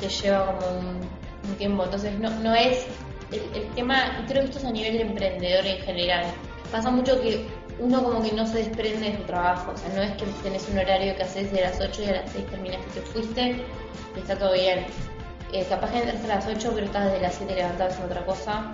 te 0.01 0.11
lleva 0.11 0.47
como 0.47 0.81
un, 0.81 1.57
tiempo, 1.57 1.85
entonces 1.85 2.19
no, 2.19 2.29
no 2.29 2.55
es 2.55 2.87
el, 3.31 3.41
el 3.55 3.69
tema, 3.75 4.23
creo 4.29 4.43
que 4.43 4.49
esto 4.49 4.59
es 4.59 4.65
a 4.67 4.71
nivel 4.71 4.93
de 4.99 5.03
emprendedor 5.03 5.67
en 5.67 5.79
general, 5.79 6.27
pasa 6.71 6.91
mucho 6.91 7.21
que 7.21 7.47
uno 7.79 8.03
como 8.03 8.23
que 8.23 8.33
no 8.33 8.47
se 8.47 8.59
desprende 8.59 9.11
de 9.11 9.17
su 9.17 9.23
trabajo, 9.25 9.73
o 9.73 9.77
sea, 9.77 9.89
no 9.95 10.03
es 10.03 10.13
que 10.13 10.25
tenés 10.43 10.69
un 10.69 10.79
horario 10.79 11.17
que 11.17 11.23
haces 11.23 11.53
de 11.53 11.63
las 11.63 11.81
8 11.81 12.03
y 12.03 12.07
a 12.07 12.13
las 12.13 12.33
6 12.33 12.47
terminaste 12.47 12.87
y 12.91 12.93
te 12.93 13.01
fuiste 13.03 13.57
y 14.17 14.19
está 14.19 14.39
todo 14.39 14.53
bien. 14.53 14.87
Eh, 15.53 15.67
capaz 15.69 15.91
que 15.91 15.99
entras 15.99 16.25
a 16.25 16.29
las 16.29 16.47
8 16.47 16.73
pero 16.75 16.87
estás 16.87 17.07
desde 17.07 17.21
las 17.21 17.35
7 17.35 17.55
levantado 17.55 17.91
haciendo 17.91 18.13
otra 18.13 18.25
cosa, 18.25 18.73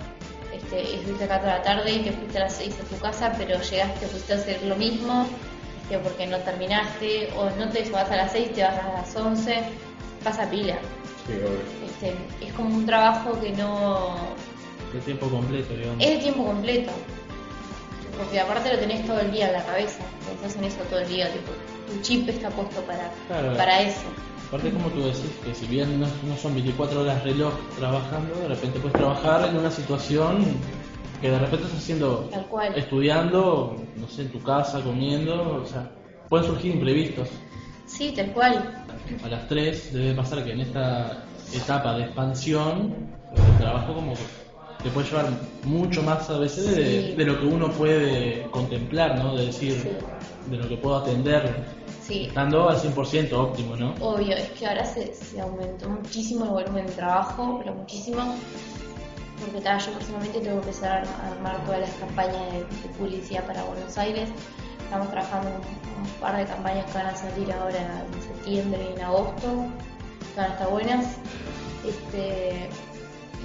este, 0.53 0.81
y 0.81 0.95
estuviste 0.95 1.25
acá 1.25 1.39
toda 1.39 1.57
la 1.57 1.61
tarde 1.61 1.91
y 1.91 1.99
te 1.99 2.11
fuiste 2.11 2.37
a 2.37 2.41
las 2.41 2.53
6 2.53 2.75
a 2.79 2.95
tu 2.95 3.01
casa, 3.01 3.33
pero 3.37 3.59
llegaste, 3.61 4.07
fuiste 4.07 4.33
a 4.33 4.35
hacer 4.37 4.63
lo 4.63 4.75
mismo, 4.75 5.27
este, 5.83 5.97
porque 5.99 6.27
no 6.27 6.37
terminaste, 6.39 7.29
o 7.37 7.49
no 7.51 7.69
te 7.69 7.89
vas 7.89 8.09
a 8.11 8.15
las 8.15 8.31
6, 8.31 8.53
te 8.53 8.63
vas 8.63 8.77
a 8.77 8.93
las 8.93 9.15
11, 9.15 9.57
pasa 10.23 10.49
pila. 10.49 10.77
Sí, 11.27 11.33
obvio. 11.33 11.59
Este, 11.85 12.45
es 12.45 12.53
como 12.53 12.75
un 12.75 12.85
trabajo 12.85 13.39
que 13.39 13.51
no, 13.51 14.15
De 14.93 14.99
tiempo 15.01 15.29
completo, 15.29 15.73
digamos. 15.75 16.03
es 16.03 16.09
de 16.09 16.17
tiempo 16.17 16.45
completo. 16.45 16.91
Porque 18.19 18.39
aparte 18.39 18.73
lo 18.73 18.79
tenés 18.79 19.05
todo 19.07 19.19
el 19.21 19.31
día 19.31 19.47
en 19.47 19.53
la 19.53 19.63
cabeza. 19.65 19.99
Pensás 20.27 20.57
en 20.57 20.65
eso 20.65 20.77
todo 20.89 20.99
el 20.99 21.07
día. 21.07 21.31
Tipo, 21.31 21.51
tu 21.91 22.01
chip 22.01 22.27
está 22.29 22.49
puesto 22.49 22.81
para, 22.81 23.09
Claro. 23.27 23.55
para 23.57 23.81
eso. 23.81 24.01
Aparte, 24.49 24.71
como 24.71 24.89
tú 24.89 25.03
decís, 25.05 25.31
que 25.43 25.53
si 25.55 25.65
bien 25.67 25.99
no, 25.99 26.07
no 26.27 26.35
son 26.37 26.53
24 26.55 27.01
horas 27.01 27.23
reloj 27.23 27.53
trabajando, 27.77 28.35
de 28.41 28.47
repente 28.49 28.79
puedes 28.79 28.97
trabajar 28.97 29.47
en 29.47 29.57
una 29.57 29.71
situación 29.71 30.43
que 31.21 31.29
de 31.31 31.37
repente 31.39 31.65
estás 31.65 31.79
haciendo, 31.81 32.27
Tal 32.31 32.45
cual. 32.47 32.73
estudiando, 32.77 33.77
no 33.95 34.07
sé, 34.07 34.23
en 34.23 34.29
tu 34.31 34.41
casa, 34.41 34.81
comiendo, 34.81 35.61
o 35.63 35.65
sea, 35.65 35.89
pueden 36.29 36.45
surgir 36.47 36.73
imprevistos. 36.75 37.29
Sí, 37.85 38.11
tal 38.15 38.31
cual. 38.33 38.85
A 39.23 39.27
las 39.27 39.47
3 39.47 39.93
debe 39.93 40.13
pasar 40.13 40.43
que 40.43 40.51
en 40.53 40.61
esta 40.61 41.23
etapa 41.53 41.95
de 41.97 42.03
expansión, 42.05 42.95
el 43.35 43.57
trabajo 43.59 43.93
como 43.93 44.13
que 44.13 44.19
te 44.83 44.89
puede 44.89 45.07
llevar 45.09 45.25
mucho 45.65 46.01
más 46.03 46.29
a 46.29 46.37
veces 46.39 46.75
de, 47.17 47.25
lo 47.25 47.39
que 47.39 47.45
uno 47.45 47.69
puede 47.71 48.43
contemplar, 48.51 49.17
¿no? 49.17 49.35
De 49.35 49.47
decir, 49.47 49.73
Sí. 49.73 49.89
de 50.49 50.57
lo 50.57 50.67
que 50.67 50.77
puedo 50.77 50.97
atender, 50.97 51.65
Sí, 52.01 52.25
estando 52.27 52.69
al 52.69 52.77
100% 52.77 53.33
óptimo, 53.33 53.75
¿no? 53.75 53.93
obvio. 53.99 54.35
Es 54.35 54.49
que 54.51 54.65
ahora 54.65 54.83
se, 54.85 55.13
se 55.13 55.39
aumentó 55.39 55.89
muchísimo 55.89 56.45
el 56.45 56.51
volumen 56.51 56.87
de 56.87 56.93
trabajo, 56.93 57.59
pero 57.59 57.75
muchísimo. 57.75 58.35
Porque 59.39 59.61
tal, 59.61 59.79
yo 59.79 59.91
personalmente 59.93 60.39
tengo 60.39 60.59
que 60.61 60.67
empezar 60.69 61.03
a 61.07 61.27
armar 61.31 61.63
todas 61.65 61.81
las 61.81 61.91
campañas 61.91 62.51
de, 62.51 62.59
de 62.59 62.93
publicidad 62.97 63.45
para 63.45 63.63
Buenos 63.63 63.97
Aires. 63.97 64.29
Estamos 64.83 65.09
trabajando 65.11 65.49
un, 65.49 66.03
un 66.03 66.09
par 66.19 66.35
de 66.37 66.45
campañas 66.45 66.85
que 66.87 66.97
van 66.97 67.07
a 67.07 67.15
salir 67.15 67.51
ahora 67.53 68.03
en 68.11 68.21
septiembre 68.23 68.79
y 68.89 68.93
en 68.97 69.01
agosto, 69.05 69.65
que 70.33 70.41
van 70.41 70.49
a 70.49 70.53
estar 70.53 70.69
buenas. 70.69 71.05
Este, 71.87 72.69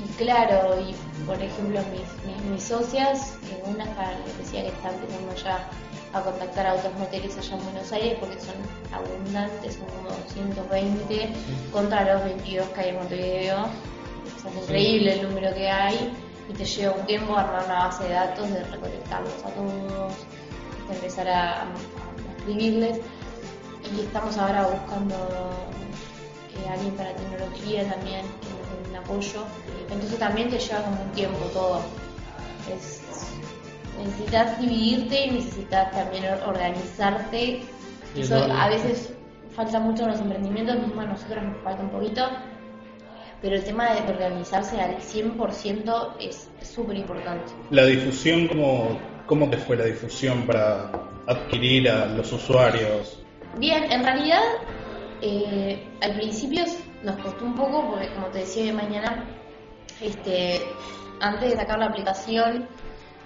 y 0.02 0.08
claro, 0.16 0.78
y 0.80 0.94
por 1.24 1.40
ejemplo 1.40 1.80
mis, 1.92 2.26
mis, 2.26 2.42
mis 2.50 2.62
socias, 2.62 3.36
que 3.42 3.62
una 3.70 3.84
está- 3.84 4.12
les 4.26 4.38
decía 4.38 4.62
que 4.62 4.68
está 4.68 4.90
empezando 4.90 5.34
ya 5.36 5.68
a 6.12 6.20
contactar 6.22 6.66
a 6.66 6.74
otros 6.74 6.94
moteles 6.94 7.36
allá 7.36 7.56
en 7.56 7.64
Buenos 7.64 7.92
Aires 7.92 8.16
porque 8.20 8.38
son 8.40 8.54
abundantes, 8.92 9.74
son 9.74 9.86
como 9.86 10.10
120 10.32 11.32
contra 11.72 12.04
los 12.14 12.24
22 12.24 12.68
que 12.68 12.80
hay 12.80 12.88
en 12.90 12.96
Montevideo. 12.96 13.58
O 13.64 14.40
sea, 14.40 14.50
es 14.50 14.56
increíble 14.62 15.12
el 15.14 15.28
número 15.28 15.52
que 15.54 15.68
hay 15.70 16.12
y 16.48 16.52
te 16.52 16.64
lleva 16.64 16.94
un 16.94 17.06
tiempo 17.06 17.36
armar 17.36 17.64
una 17.64 17.86
base 17.86 18.04
de 18.04 18.10
datos, 18.14 18.48
de 18.50 18.62
recolectarlos 18.64 19.44
a 19.44 19.48
todos, 19.50 20.12
de 20.88 20.94
empezar 20.94 21.28
a, 21.28 21.62
a 21.62 21.66
escribirles. 22.38 23.00
Y 23.96 24.00
estamos 24.02 24.36
ahora 24.38 24.66
buscando 24.68 25.14
eh, 26.56 26.68
alguien 26.70 26.94
para 26.94 27.12
tecnología 27.14 27.88
también, 27.90 28.24
que 28.40 28.53
apoyo. 28.96 29.44
Entonces 29.90 30.18
también 30.18 30.48
te 30.50 30.58
lleva 30.58 30.82
como 30.82 31.02
un 31.02 31.10
tiempo 31.12 31.38
todo. 31.52 31.80
Es- 32.74 33.00
necesitas 34.02 34.58
dividirte 34.60 35.26
y 35.26 35.30
necesitas 35.32 35.90
también 35.92 36.24
or- 36.26 36.48
organizarte. 36.48 37.62
Y 38.14 38.20
Eso 38.20 38.36
a 38.36 38.68
veces 38.68 39.12
falta 39.54 39.78
mucho 39.80 40.04
en 40.04 40.10
los 40.10 40.20
emprendimientos, 40.20 40.78
mismo 40.78 41.00
a 41.00 41.06
nosotros 41.06 41.42
nos 41.44 41.56
falta 41.62 41.82
un 41.82 41.90
poquito. 41.90 42.22
Pero 43.42 43.56
el 43.56 43.64
tema 43.64 43.92
de 43.92 44.00
organizarse 44.10 44.80
al 44.80 44.96
100% 45.00 46.14
es 46.18 46.48
súper 46.62 46.96
importante. 46.96 47.52
La 47.70 47.84
difusión, 47.84 48.48
¿cómo, 48.48 48.98
¿cómo 49.26 49.50
te 49.50 49.58
fue 49.58 49.76
la 49.76 49.84
difusión 49.84 50.46
para 50.46 50.90
adquirir 51.26 51.90
a 51.90 52.06
los 52.06 52.32
usuarios? 52.32 53.20
Bien, 53.58 53.84
en 53.92 54.02
realidad 54.02 54.40
eh, 55.20 55.86
al 56.02 56.14
principio 56.14 56.64
nos 57.04 57.16
costó 57.18 57.44
un 57.44 57.54
poco 57.54 57.90
porque 57.90 58.08
como 58.14 58.28
te 58.28 58.38
decía 58.38 58.64
de 58.64 58.72
mañana, 58.72 59.24
este, 60.00 60.62
antes 61.20 61.50
de 61.50 61.56
sacar 61.56 61.78
la 61.78 61.86
aplicación 61.86 62.68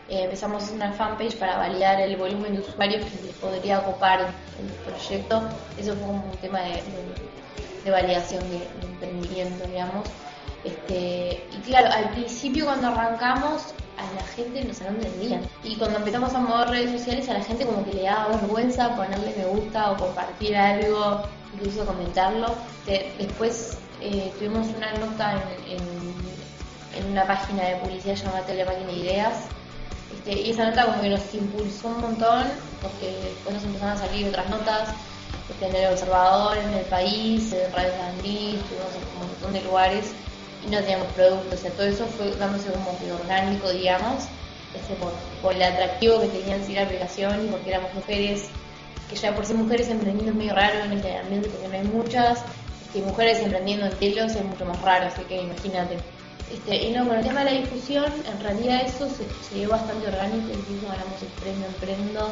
eh, 0.09 0.25
empezamos 0.25 0.71
una 0.71 0.93
fanpage 0.93 1.37
para 1.37 1.59
validar 1.59 2.01
el 2.01 2.17
volumen 2.17 2.55
de 2.55 2.61
usuarios 2.61 3.05
que 3.05 3.27
les 3.27 3.35
podría 3.37 3.83
copar 3.83 4.21
el 4.21 4.91
proyecto. 4.91 5.43
Eso 5.79 5.95
fue 5.95 6.07
como 6.07 6.25
un 6.25 6.37
tema 6.39 6.61
de, 6.61 7.91
validación 7.91 8.43
de, 8.51 8.59
de 8.59 8.87
emprendimiento, 8.87 9.67
digamos. 9.67 10.09
Este, 10.65 11.47
y 11.53 11.61
claro, 11.65 11.91
al 11.93 12.11
principio 12.11 12.65
cuando 12.65 12.89
arrancamos 12.89 13.75
a 13.99 14.15
la 14.15 14.27
gente 14.35 14.65
no 14.65 14.73
se 14.73 14.85
lo 14.85 14.91
entendían. 14.91 15.43
Y 15.63 15.77
cuando 15.77 15.99
empezamos 15.99 16.33
a 16.35 16.39
mover 16.39 16.69
redes 16.69 16.93
sociales 16.93 17.29
a 17.29 17.35
la 17.35 17.45
gente 17.45 17.67
como 17.67 17.85
que 17.85 17.93
le 17.93 18.03
daba 18.03 18.29
vergüenza 18.29 18.95
ponerle 18.97 19.35
me 19.37 19.45
gusta 19.45 19.93
o 19.93 19.97
compartir 19.97 20.57
algo, 20.57 21.23
incluso 21.55 21.85
comentarlo. 21.85 22.55
Después 22.87 23.79
eh, 24.01 24.33
tuvimos 24.39 24.67
una 24.77 24.93
nota 24.95 25.43
en, 25.67 27.09
una 27.11 27.27
página 27.27 27.65
de 27.65 27.77
publicidad 27.77 28.15
llamada 28.15 28.47
Telemáquina 28.47 28.93
Ideas. 28.93 29.35
Este, 30.13 30.41
y 30.41 30.51
esa 30.51 30.71
nota 30.71 30.87
como 30.87 31.01
que 31.01 31.11
nos 31.11 31.35
impulsó 31.35 31.89
un 31.89 32.01
montón 32.01 32.47
porque 32.83 33.13
después 33.23 33.55
nos 33.55 33.65
empezaron 33.65 33.97
a 33.97 33.99
salir 33.99 34.29
otras 34.29 34.49
notas 34.49 34.89
este, 35.51 35.67
en 35.67 35.77
el 35.77 35.93
Observador, 35.93 36.57
en 36.57 36.73
el 36.75 36.85
país, 36.87 37.53
en 37.53 37.73
Radio 37.73 37.91
Sandí, 37.91 38.57
estuvimos 38.57 38.93
en 38.95 39.23
un 39.23 39.29
montón 39.29 39.53
de 39.53 39.63
lugares 39.63 40.13
y 40.67 40.71
no 40.71 40.81
teníamos 40.81 41.09
productos, 41.09 41.55
o 41.55 41.63
sea, 41.63 41.71
todo 41.73 41.87
eso 41.87 42.07
fue 42.07 42.31
dándose 42.37 42.71
como 42.73 42.99
que 42.99 43.13
orgánico, 43.13 43.71
digamos, 43.71 44.25
este, 44.75 44.95
por, 44.95 45.13
por 45.43 45.55
el 45.55 45.63
atractivo 45.63 46.21
que 46.21 46.29
tenía 46.29 46.57
en 46.57 46.67
sí 46.67 46.75
la 46.75 46.83
aplicación 46.83 47.49
porque 47.51 47.71
éramos 47.71 47.95
mujeres, 47.95 48.49
que 49.09 49.17
ya 49.17 49.35
por 49.35 49.45
ser 49.47 49.57
mujeres 49.57 49.89
emprendiendo 49.89 50.33
es 50.33 50.37
medio 50.37 50.55
raro 50.55 50.85
en 50.85 50.93
este 50.93 51.17
ambiente 51.17 51.49
porque 51.49 51.69
no 51.69 51.75
hay 51.75 51.85
muchas, 51.85 52.45
este, 52.87 53.03
mujeres 53.03 53.41
emprendiendo 53.41 53.87
en 53.87 53.93
telos 53.93 54.33
es 54.35 54.45
mucho 54.45 54.65
más 54.65 54.81
raro, 54.83 55.07
así 55.07 55.23
que 55.23 55.43
imagínate. 55.43 55.99
Este, 56.53 56.77
y 56.77 56.93
no, 56.93 57.07
con 57.07 57.17
el 57.17 57.25
tema 57.25 57.45
de 57.45 57.53
la 57.53 57.61
difusión, 57.61 58.13
en 58.27 58.41
realidad 58.41 58.83
eso 58.87 59.09
se, 59.09 59.25
se 59.49 59.55
dio 59.57 59.69
bastante 59.69 60.07
orgánico, 60.09 60.49
incluso 60.49 60.87
ganamos 60.87 61.21
el 61.21 61.29
premio 61.41 61.67
Emprendo, 61.67 62.31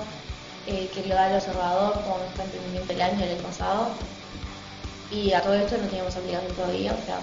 eh, 0.66 0.88
que 0.94 1.06
lo 1.06 1.14
da 1.14 1.30
el 1.30 1.36
observador 1.36 1.92
como 2.02 2.18
mejor 2.18 2.44
emprendimiento 2.44 2.92
del 2.92 3.02
año, 3.02 3.24
el 3.24 3.30
año 3.32 3.42
pasado. 3.42 3.88
Y 5.10 5.32
a 5.32 5.42
todo 5.42 5.54
esto 5.54 5.76
no 5.76 5.86
teníamos 5.86 6.16
aplicación 6.16 6.52
todavía, 6.54 6.92
o 6.92 7.06
sea, 7.06 7.20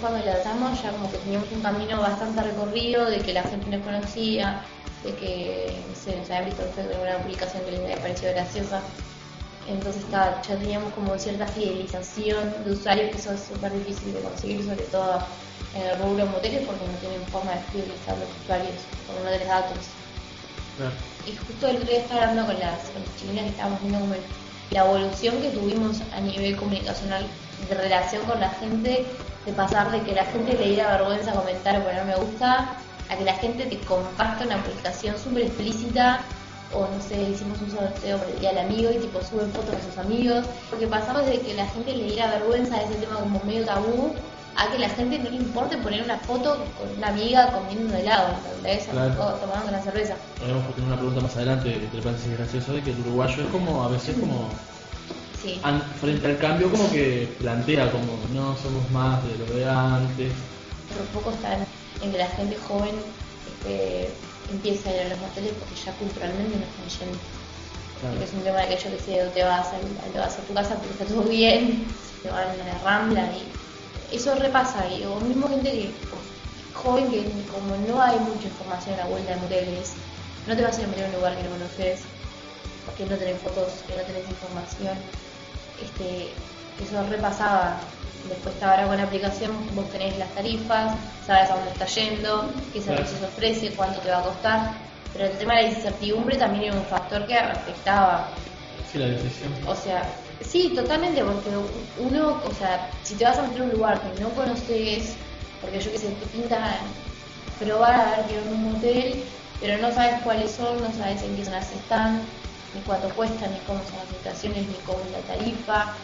cuando 0.00 0.24
la 0.24 0.34
lanzamos 0.34 0.82
ya 0.82 0.90
como 0.92 1.10
que 1.10 1.18
teníamos 1.18 1.50
un 1.52 1.60
camino 1.60 2.00
bastante 2.00 2.40
recorrido, 2.42 3.10
de 3.10 3.18
que 3.18 3.34
la 3.34 3.42
gente 3.42 3.76
nos 3.76 3.84
conocía, 3.84 4.62
de 5.04 5.14
que 5.14 5.82
no 5.88 5.94
sé, 5.96 6.16
nos 6.16 6.30
había 6.30 6.46
visto 6.48 6.62
en 6.76 6.88
alguna 6.92 7.18
publicación 7.18 7.64
que 7.64 7.70
les 7.72 7.80
había 7.80 7.96
parecido 7.96 8.32
graciosa. 8.32 8.80
Entonces 9.68 10.02
está, 10.02 10.40
ya 10.42 10.56
teníamos 10.56 10.92
como 10.94 11.16
cierta 11.18 11.46
fidelización 11.46 12.64
de 12.64 12.72
usuarios, 12.72 13.10
que 13.10 13.18
eso 13.18 13.32
es 13.32 13.40
súper 13.42 13.72
difícil 13.72 14.12
de 14.14 14.20
conseguir, 14.20 14.64
sobre 14.64 14.82
todo 14.84 15.18
en 15.74 15.82
el 15.82 15.98
rubro 15.98 16.26
moteles, 16.26 16.66
porque 16.66 16.84
no 16.86 16.98
tienen 16.98 17.22
forma 17.28 17.52
de 17.52 17.60
fidelizar 17.70 18.16
los 18.18 18.28
usuarios, 18.42 18.82
porque 19.06 19.22
no 19.22 19.30
tenés 19.30 19.48
datos. 19.48 19.78
Claro. 20.76 20.92
Y 21.26 21.36
justo 21.36 21.68
el 21.68 21.76
otro 21.76 21.88
día 21.88 22.00
estaba 22.00 22.20
hablando 22.22 22.46
con 22.52 22.58
las, 22.60 22.80
con 22.90 23.02
las 23.02 23.16
chilenas 23.16 23.44
que 23.44 23.50
estábamos 23.50 23.80
viendo 23.82 24.00
como 24.00 24.14
el- 24.14 24.20
la 24.70 24.80
evolución 24.80 25.40
que 25.42 25.50
tuvimos 25.50 26.00
a 26.12 26.20
nivel 26.20 26.56
comunicacional 26.56 27.26
de 27.68 27.74
relación 27.74 28.24
con 28.24 28.40
la 28.40 28.50
gente, 28.50 29.06
de 29.44 29.52
pasar 29.52 29.90
de 29.92 30.00
que 30.02 30.12
la 30.14 30.24
gente 30.24 30.54
le 30.54 30.68
diera 30.68 30.96
vergüenza 30.96 31.32
comentar 31.32 31.76
o 31.80 31.84
poner 31.84 32.04
me 32.04 32.16
gusta, 32.16 32.76
a 33.10 33.16
que 33.16 33.24
la 33.24 33.34
gente 33.34 33.66
te 33.66 33.78
comparta 33.80 34.44
una 34.44 34.62
publicación 34.62 35.18
súper 35.18 35.42
explícita, 35.44 36.20
o 36.72 36.86
no 36.86 37.02
sé, 37.02 37.20
hicimos 37.22 37.60
un 37.60 37.70
sorteo 37.70 38.18
por 38.18 38.28
el 38.28 38.38
día 38.38 38.50
del 38.50 38.58
amigo 38.66 38.90
y 38.92 38.98
tipo 38.98 39.20
suben 39.22 39.50
fotos 39.50 39.72
de 39.74 39.82
sus 39.82 39.98
amigos, 39.98 40.44
porque 40.70 40.86
pasamos 40.86 41.26
de 41.26 41.40
que 41.40 41.54
la 41.54 41.66
gente 41.66 41.96
le 41.96 42.04
diera 42.04 42.30
vergüenza 42.30 42.76
a 42.76 42.82
ese 42.82 42.94
tema 42.94 43.16
como 43.16 43.42
medio 43.44 43.64
tabú, 43.66 44.14
a 44.56 44.70
que 44.70 44.78
la 44.78 44.88
gente 44.90 45.18
no 45.18 45.30
le 45.30 45.36
importe 45.36 45.76
poner 45.78 46.04
una 46.04 46.18
foto 46.18 46.64
con 46.78 46.96
una 46.96 47.08
amiga 47.08 47.50
comiendo 47.50 47.88
un 47.92 48.00
helado, 48.00 48.34
¿entendés? 48.46 48.86
Claro. 48.86 49.14
O 49.20 49.32
tomando 49.34 49.68
una 49.68 49.82
cerveza. 49.82 50.14
A 50.36 50.74
tener 50.74 50.86
una 50.86 50.96
pregunta 50.96 51.20
más 51.20 51.36
adelante 51.36 51.72
que 51.72 51.86
te 51.86 52.02
parece 52.02 52.36
gracioso 52.36 52.72
de 52.74 52.82
que 52.82 52.90
el 52.90 53.00
uruguayo 53.00 53.42
es 53.42 53.48
como, 53.50 53.82
a 53.82 53.88
veces 53.88 54.16
como, 54.18 54.48
Sí. 55.42 55.58
frente 55.98 56.26
al 56.26 56.38
cambio 56.38 56.70
como 56.70 56.90
que 56.92 57.34
plantea 57.38 57.90
como, 57.90 58.12
no 58.34 58.54
somos 58.58 58.88
más 58.90 59.20
de 59.24 59.38
lo 59.38 59.46
de 59.54 59.68
antes. 59.68 60.32
Otro 60.92 61.04
poco 61.14 61.30
está 61.30 61.56
en, 62.02 62.12
que 62.12 62.18
la 62.18 62.26
gente 62.28 62.56
joven 62.56 62.94
este, 63.46 64.10
empieza 64.50 64.90
a 64.90 64.94
ir 64.94 65.00
a 65.00 65.08
los 65.10 65.18
moteles 65.18 65.52
porque 65.58 65.74
ya 65.74 65.92
culturalmente 65.94 66.56
no 66.56 66.64
están 66.64 67.00
yendo. 67.00 67.18
Claro. 68.00 68.24
Es 68.24 68.32
un 68.32 68.42
tema 68.42 68.60
de 68.60 68.68
que 68.68 68.82
yo 68.82 68.90
que 68.90 68.98
sé, 68.98 69.30
te 69.34 69.44
vas, 69.44 69.66
a, 69.68 70.10
te 70.12 70.18
vas 70.18 70.38
a 70.38 70.42
tu 70.42 70.54
casa 70.54 70.74
porque 70.76 70.92
está 70.92 71.04
todo 71.04 71.22
bien, 71.24 71.84
te 72.22 72.30
van 72.30 72.48
a 72.48 72.56
la 72.56 72.78
rambla 72.82 73.28
y 73.32 74.16
eso 74.16 74.34
repasa. 74.34 74.88
Y, 74.88 75.04
o 75.04 75.20
mismo 75.20 75.48
gente 75.48 75.70
que 75.70 75.90
joven 76.74 77.10
que 77.10 77.24
como 77.52 77.76
no 77.86 78.00
hay 78.00 78.18
mucha 78.20 78.48
información 78.48 78.94
a 78.94 79.04
la 79.04 79.06
vuelta 79.06 79.34
de 79.34 79.40
moteles, 79.40 79.92
no 80.46 80.56
te 80.56 80.62
vas 80.62 80.78
a 80.78 80.80
ir 80.80 80.86
a 80.86 80.88
meter 80.88 81.04
en 81.04 81.10
un 81.10 81.16
lugar 81.16 81.36
que 81.36 81.42
no 81.42 81.50
conoces, 81.50 82.00
que 82.96 83.06
no 83.06 83.16
tenés 83.16 83.40
fotos, 83.40 83.84
que 83.86 83.96
no 83.96 84.02
tenés 84.02 84.28
información. 84.28 84.96
Este, 85.82 86.32
eso 86.82 87.06
repasaba. 87.08 87.80
Después 88.28 88.62
ahora 88.62 88.86
con 88.86 88.96
la 88.96 89.04
aplicación 89.04 89.52
vos 89.74 89.88
tenés 89.90 90.16
las 90.18 90.32
tarifas, 90.34 90.94
sabes 91.26 91.50
a 91.50 91.54
dónde 91.54 91.70
está 91.72 91.86
yendo, 91.86 92.52
qué 92.72 92.80
servicios 92.82 93.22
ofrece, 93.22 93.70
cuánto 93.74 94.00
te 94.00 94.10
va 94.10 94.18
a 94.18 94.22
costar. 94.22 94.72
Pero 95.12 95.26
el 95.26 95.38
tema 95.38 95.56
de 95.56 95.62
la 95.62 95.68
incertidumbre 95.70 96.36
también 96.36 96.64
era 96.64 96.74
un 96.74 96.84
factor 96.86 97.26
que 97.26 97.34
afectaba 97.36 98.28
Sí, 98.90 98.98
la 98.98 99.06
decisión. 99.06 99.52
o 99.66 99.74
sea, 99.74 100.02
sí, 100.40 100.72
totalmente, 100.74 101.22
porque 101.24 101.50
uno, 101.98 102.40
o 102.44 102.54
sea, 102.54 102.90
si 103.04 103.14
te 103.14 103.24
vas 103.24 103.38
a 103.38 103.42
meter 103.42 103.62
a 103.62 103.64
un 103.64 103.70
lugar 103.70 104.00
que 104.00 104.20
no 104.20 104.28
conoces, 104.30 105.16
porque 105.60 105.80
yo 105.80 105.90
que 105.92 105.98
sé, 105.98 106.08
te 106.08 106.26
pinta 106.26 106.58
probar 107.58 107.94
a 107.94 108.16
ver 108.16 108.26
que 108.26 108.36
en 108.38 108.48
un 108.54 108.74
hotel, 108.74 109.24
pero 109.60 109.78
no 109.78 109.92
sabes 109.92 110.20
cuáles 110.22 110.50
son, 110.50 110.80
no 110.82 110.92
sabes 110.92 111.22
en 111.22 111.36
qué 111.36 111.44
zonas 111.44 111.70
están, 111.72 112.22
ni 112.74 112.80
cuánto 112.82 113.08
cuestan, 113.10 113.52
ni 113.52 113.58
cómo 113.60 113.80
son 113.84 113.98
las 113.98 114.08
habitaciones, 114.08 114.66
ni 114.66 114.74
cómo 114.86 115.00
es 115.04 115.10
la 115.10 115.20
tarifa, 115.20 115.94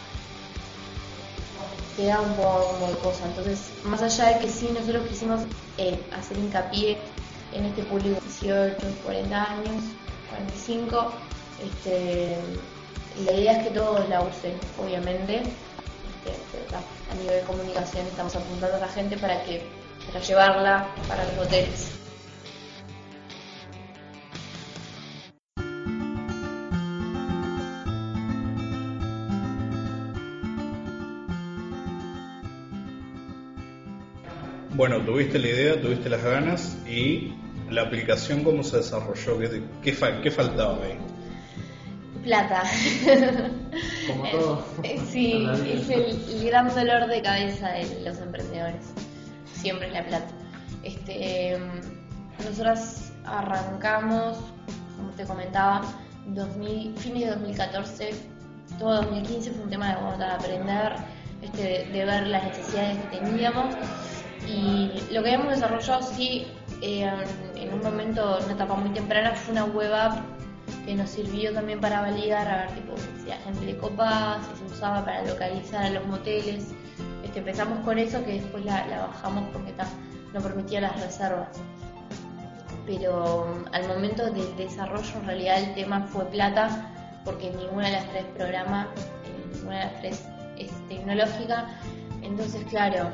te 1.97 2.05
da 2.05 2.21
un 2.21 2.33
poco 2.35 2.73
como 2.73 2.87
de 2.87 2.97
cosa. 2.99 3.25
Entonces, 3.25 3.59
más 3.83 4.01
allá 4.01 4.37
de 4.37 4.39
que 4.39 4.49
sí, 4.49 4.69
nosotros 4.71 5.07
quisimos 5.07 5.41
eh, 5.77 5.99
hacer 6.17 6.37
hincapié 6.37 6.97
en 7.53 7.65
este 7.65 7.83
público 7.83 8.21
18, 8.21 8.77
40 9.03 9.43
años, 9.43 9.83
45, 10.29 11.11
este, 11.65 12.37
la 13.25 13.31
idea 13.33 13.51
es 13.53 13.67
que 13.67 13.73
todos 13.73 14.07
la 14.07 14.21
usen, 14.21 14.53
obviamente. 14.79 15.41
Este, 16.27 16.75
a 16.75 17.15
nivel 17.15 17.39
de 17.39 17.47
comunicación 17.47 18.05
estamos 18.05 18.35
apuntando 18.35 18.75
a 18.75 18.79
la 18.79 18.89
gente 18.89 19.17
para 19.17 19.43
que 19.43 19.65
para 20.07 20.23
llevarla 20.23 20.87
para 21.07 21.23
los 21.23 21.47
hoteles. 21.47 21.96
Bueno, 34.77 35.01
tuviste 35.03 35.39
la 35.39 35.47
idea, 35.47 35.81
tuviste 35.81 36.07
las 36.09 36.23
ganas 36.23 36.77
y 36.87 37.33
la 37.69 37.81
aplicación 37.81 38.43
cómo 38.43 38.63
se 38.63 38.77
desarrolló, 38.77 39.39
qué, 39.39 39.63
qué, 39.81 39.93
fa- 39.93 40.21
qué 40.21 40.29
faltaba 40.31 40.77
ahí. 40.83 40.97
Plata. 42.23 42.63
Como 44.07 44.29
todo. 44.29 44.65
Eh, 44.83 44.99
Sí, 45.09 45.47
es 45.65 45.89
el, 45.89 46.05
el 46.29 46.45
gran 46.45 46.69
dolor 46.73 47.07
de 47.07 47.21
cabeza 47.21 47.69
de 47.69 48.01
los 48.05 48.19
emprendedores. 48.19 48.85
Siempre 49.53 49.87
es 49.87 49.93
la 49.93 50.05
plata. 50.05 50.27
Este, 50.83 51.57
nosotras 52.45 53.11
arrancamos, 53.25 54.37
como 54.95 55.09
te 55.11 55.23
comentaba, 55.25 55.81
2000, 56.27 56.95
fines 56.97 57.21
de 57.23 57.29
2014, 57.31 58.09
todo 58.77 59.01
2015 59.01 59.51
fue 59.51 59.63
un 59.63 59.69
tema 59.69 59.95
de, 59.95 60.01
bueno, 60.01 60.17
de 60.17 60.25
aprender, 60.25 60.93
este, 61.41 61.61
de, 61.61 61.85
de 61.91 62.05
ver 62.05 62.27
las 62.27 62.43
necesidades 62.43 62.97
que 63.09 63.17
teníamos 63.17 63.73
y 64.47 65.13
lo 65.13 65.21
que 65.21 65.33
habíamos 65.33 65.49
desarrollado 65.49 66.01
sí 66.01 66.47
eh, 66.81 67.09
en, 67.55 67.73
un 67.73 67.81
momento, 67.81 68.39
en 68.39 68.45
una 68.45 68.53
etapa 68.53 68.75
muy 68.75 68.89
temprana, 68.91 69.31
fue 69.33 69.51
una 69.51 69.65
web 69.65 69.93
app 69.93 70.19
que 70.85 70.95
nos 70.95 71.09
sirvió 71.09 71.53
también 71.53 71.81
para 71.81 72.01
validar 72.01 72.47
a 72.47 72.57
ver 72.61 72.71
tipo, 72.71 72.93
si 73.23 73.31
a 73.31 73.37
gente 73.37 73.65
le 73.65 73.77
copa, 73.77 74.39
si 74.41 74.59
se 74.59 74.73
usaba 74.73 75.03
para 75.03 75.25
localizar 75.25 75.85
a 75.85 75.89
los 75.89 76.05
moteles. 76.05 76.67
Este, 77.23 77.39
empezamos 77.39 77.79
con 77.79 77.99
eso 77.99 78.23
que 78.23 78.33
después 78.33 78.63
la, 78.63 78.85
la 78.87 79.07
bajamos 79.07 79.43
porque 79.51 79.73
no 80.33 80.39
permitía 80.39 80.81
las 80.81 80.99
reservas. 81.01 81.49
Pero 82.85 83.43
um, 83.43 83.65
al 83.73 83.87
momento 83.87 84.31
del 84.31 84.55
desarrollo 84.55 85.11
en 85.19 85.25
realidad 85.25 85.59
el 85.59 85.73
tema 85.73 86.07
fue 86.07 86.25
plata 86.25 86.89
porque 87.25 87.51
ninguna 87.51 87.87
de 87.87 87.91
las 87.93 88.09
tres 88.09 88.23
programa, 88.35 88.87
eh, 89.25 89.55
ninguna 89.55 89.79
de 89.79 89.85
las 89.85 89.99
tres 89.99 90.25
es 90.57 90.71
tecnológica. 90.87 91.67
Entonces 92.21 92.63
claro, 92.69 93.11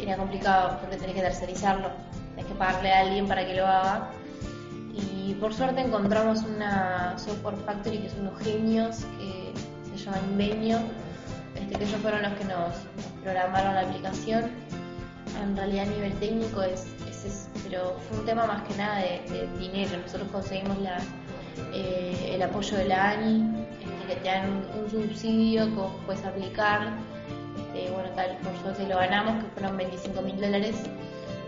era 0.00 0.16
complicado 0.16 0.78
porque 0.80 0.96
tenés 0.96 1.14
que 1.14 1.22
tercerizarlo, 1.22 1.90
tenés 2.34 2.46
que 2.46 2.54
pagarle 2.54 2.92
a 2.92 3.00
alguien 3.00 3.26
para 3.26 3.46
que 3.46 3.54
lo 3.54 3.66
haga 3.66 4.10
y 4.94 5.34
por 5.34 5.54
suerte 5.54 5.80
encontramos 5.80 6.42
una 6.42 7.18
software 7.18 7.56
factory 7.64 7.98
que 7.98 8.10
son 8.10 8.20
unos 8.20 8.42
genios 8.42 8.96
que 9.18 9.52
se 9.98 10.04
llaman 10.04 10.20
Invenio, 10.30 10.78
este, 11.54 11.78
que 11.78 11.84
ellos 11.84 12.00
fueron 12.00 12.22
los 12.22 12.32
que 12.34 12.44
nos, 12.44 12.74
programaron 13.22 13.74
la 13.74 13.82
aplicación. 13.82 14.50
En 15.42 15.56
realidad 15.56 15.86
a 15.86 15.90
nivel 15.90 16.12
técnico 16.14 16.62
es, 16.62 16.86
es 17.08 17.48
pero 17.64 17.96
fue 18.08 18.18
un 18.18 18.26
tema 18.26 18.46
más 18.46 18.62
que 18.62 18.74
nada 18.76 18.98
de, 18.98 19.48
dinero. 19.58 19.98
Nosotros 20.02 20.28
conseguimos 20.32 20.76
eh, 21.72 22.32
el 22.34 22.42
apoyo 22.42 22.76
de 22.76 22.86
la 22.86 23.10
ANI, 23.10 23.66
este, 23.80 24.06
que 24.06 24.20
te 24.20 24.28
dan 24.28 24.64
un, 24.76 24.90
subsidio 24.90 25.66
que 25.66 26.06
puedes 26.06 26.24
aplicar. 26.24 26.94
Este, 27.72 27.90
bueno, 27.92 28.08
tal, 28.16 28.36
por 28.38 28.56
suerte 28.62 28.86
lo 28.88 28.96
ganamos, 28.96 29.44
que 29.44 29.50
fueron 29.50 29.76
25 29.76 30.22
mil 30.22 30.40
dólares 30.40 30.76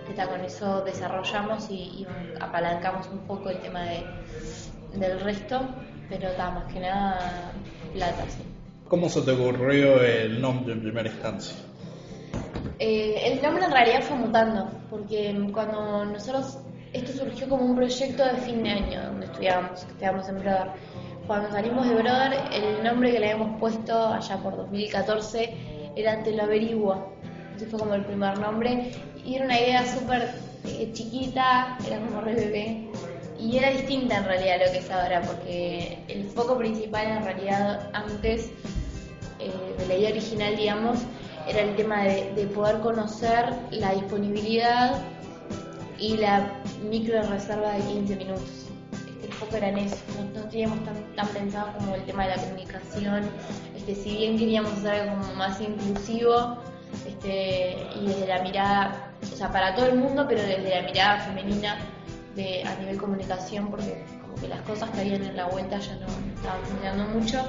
que 0.07 0.27
con 0.27 0.45
eso 0.45 0.83
desarrollamos 0.83 1.71
y, 1.71 1.75
y 1.75 2.07
apalancamos 2.41 3.09
un 3.09 3.21
poco 3.21 3.51
el 3.51 3.59
tema 3.59 3.83
de, 3.83 4.05
del 4.95 5.21
resto, 5.21 5.61
pero 6.09 6.29
está 6.29 6.51
más 6.51 6.73
que 6.73 6.81
nada 6.81 7.53
plata, 7.95 8.25
sí. 8.29 8.43
¿Cómo 8.89 9.09
se 9.09 9.23
te 9.23 9.31
ocurrió 9.33 10.03
el 10.03 10.41
nombre 10.41 10.75
en 10.75 10.83
primera 10.83 11.09
instancia? 11.09 11.57
Eh, 12.79 13.33
el 13.33 13.43
nombre 13.43 13.65
en 13.65 13.73
realidad 13.73 14.03
fue 14.03 14.17
mutando, 14.19 14.71
porque 14.91 15.35
cuando 15.53 16.05
nosotros, 16.05 16.59
esto 16.93 17.13
surgió 17.13 17.49
como 17.49 17.65
un 17.65 17.75
proyecto 17.75 18.25
de 18.25 18.37
fin 18.37 18.63
de 18.63 18.71
año, 18.71 19.03
donde 19.05 19.27
estudiábamos, 19.27 19.81
estudiábamos 19.83 20.29
en 20.29 20.39
Brother. 20.41 20.69
Cuando 21.27 21.51
salimos 21.51 21.89
de 21.89 21.95
Brother, 21.95 22.35
el 22.53 22.85
nombre 22.85 23.13
que 23.13 23.21
le 23.21 23.33
habíamos 23.33 23.59
puesto 23.59 24.09
allá 24.09 24.37
por 24.39 24.57
2014 24.57 25.72
era 25.97 26.23
Te 26.23 26.33
lo 26.33 26.45
averigua. 26.45 27.07
Ese 27.57 27.67
fue 27.67 27.79
como 27.79 27.95
el 27.95 28.05
primer 28.05 28.39
nombre. 28.39 28.93
Y 29.25 29.37
era 29.37 29.45
una 29.45 29.61
idea 29.61 29.87
súper 29.87 30.35
eh, 30.65 30.91
chiquita, 30.93 31.77
era 31.87 31.99
como 31.99 32.21
re 32.21 32.35
bebé. 32.35 32.89
Y 33.39 33.57
era 33.57 33.71
distinta 33.71 34.19
en 34.19 34.25
realidad 34.25 34.63
a 34.63 34.67
lo 34.67 34.73
que 34.73 34.79
es 34.79 34.91
ahora, 34.91 35.23
porque 35.23 35.99
el 36.09 36.25
foco 36.29 36.57
principal 36.57 37.07
en 37.07 37.25
realidad 37.25 37.91
antes 37.93 38.51
eh, 39.41 39.51
de 39.79 39.87
la 39.87 39.95
idea 39.97 40.11
original, 40.11 40.57
digamos, 40.57 40.99
era 41.49 41.63
el 41.63 41.75
tema 41.75 42.05
de, 42.05 42.33
de 42.35 42.47
poder 42.47 42.79
conocer 42.81 43.53
la 43.73 43.95
disponibilidad 43.95 45.03
y 45.99 46.17
la 46.17 46.53
micro 46.89 47.23
reserva 47.23 47.73
de 47.73 47.81
15 47.83 48.17
minutos. 48.17 48.67
El 49.23 49.33
foco 49.33 49.57
era 49.57 49.69
en 49.69 49.79
eso, 49.79 49.97
no, 50.17 50.41
no 50.41 50.49
teníamos 50.49 50.85
tan, 50.85 50.95
tan 51.15 51.29
pensado 51.29 51.73
como 51.79 51.95
el 51.95 52.05
tema 52.05 52.27
de 52.27 52.37
la 52.37 52.43
comunicación. 52.43 53.23
Este, 53.85 53.97
si 53.97 54.17
bien 54.17 54.39
queríamos 54.39 54.73
hacer 54.75 54.93
algo 54.93 55.21
como 55.23 55.35
más 55.35 55.61
inclusivo 55.61 56.57
este, 57.05 57.77
y 58.01 58.07
desde 58.07 58.29
la 58.29 58.41
mirada, 58.41 59.13
o 59.21 59.37
sea, 59.37 59.51
para 59.51 59.75
todo 59.75 59.87
el 59.87 59.97
mundo, 59.97 60.25
pero 60.29 60.41
desde 60.41 60.71
la 60.71 60.83
mirada 60.83 61.19
femenina 61.19 61.79
de, 62.37 62.63
a 62.63 62.77
nivel 62.77 62.97
comunicación, 62.97 63.71
porque 63.71 64.05
como 64.21 64.37
que 64.37 64.47
las 64.47 64.61
cosas 64.61 64.89
que 64.91 65.01
habían 65.01 65.25
en 65.25 65.37
la 65.37 65.47
vuelta 65.47 65.81
ya 65.81 65.97
no 65.97 66.07
estaban 66.37 66.63
funcionando 66.63 67.19
mucho. 67.19 67.45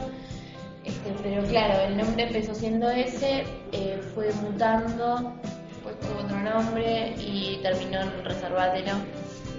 Este, 0.84 1.13
pero 1.22 1.43
claro, 1.43 1.82
el 1.82 1.98
nombre 1.98 2.24
empezó 2.24 2.56
siendo 2.56 2.89
ese, 2.89 3.43
eh, 3.72 4.02
fue 4.15 4.34
mutando, 4.34 5.36
después 5.69 6.00
tuvo 6.00 6.19
otro 6.24 6.39
nombre 6.39 7.13
y 7.19 7.60
terminó 7.62 8.02
en 8.02 8.26
Reservatelo, 8.26 8.93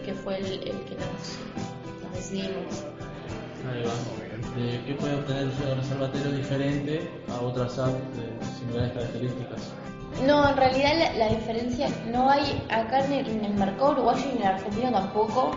que 0.05 0.13
fue 0.13 0.39
el, 0.39 0.59
que 0.59 0.97
nos, 0.97 2.03
nos 2.03 2.15
decidimos. 2.15 2.85
Eh, 4.57 4.81
¿Qué 4.87 4.95
puede 4.95 5.17
obtener 5.17 5.43
el 5.43 5.49
usuario 5.49 5.75
de 5.75 5.81
reservatero 5.81 6.31
diferente 6.31 7.11
a 7.29 7.41
otras 7.41 7.77
apps 7.77 8.17
de 8.17 8.57
similares 8.59 8.93
características? 8.93 9.73
No, 10.25 10.49
en 10.49 10.57
realidad 10.57 10.93
la, 10.97 11.27
la 11.27 11.35
diferencia 11.35 11.89
no 12.07 12.31
hay 12.31 12.65
acá 12.71 13.05
en 13.05 13.13
el, 13.15 13.45
en 13.45 13.59
mercado 13.59 13.93
uruguayo 13.93 14.25
y 14.29 14.37
en 14.37 14.43
el 14.43 14.49
argentino 14.49 14.93
tampoco. 14.93 15.51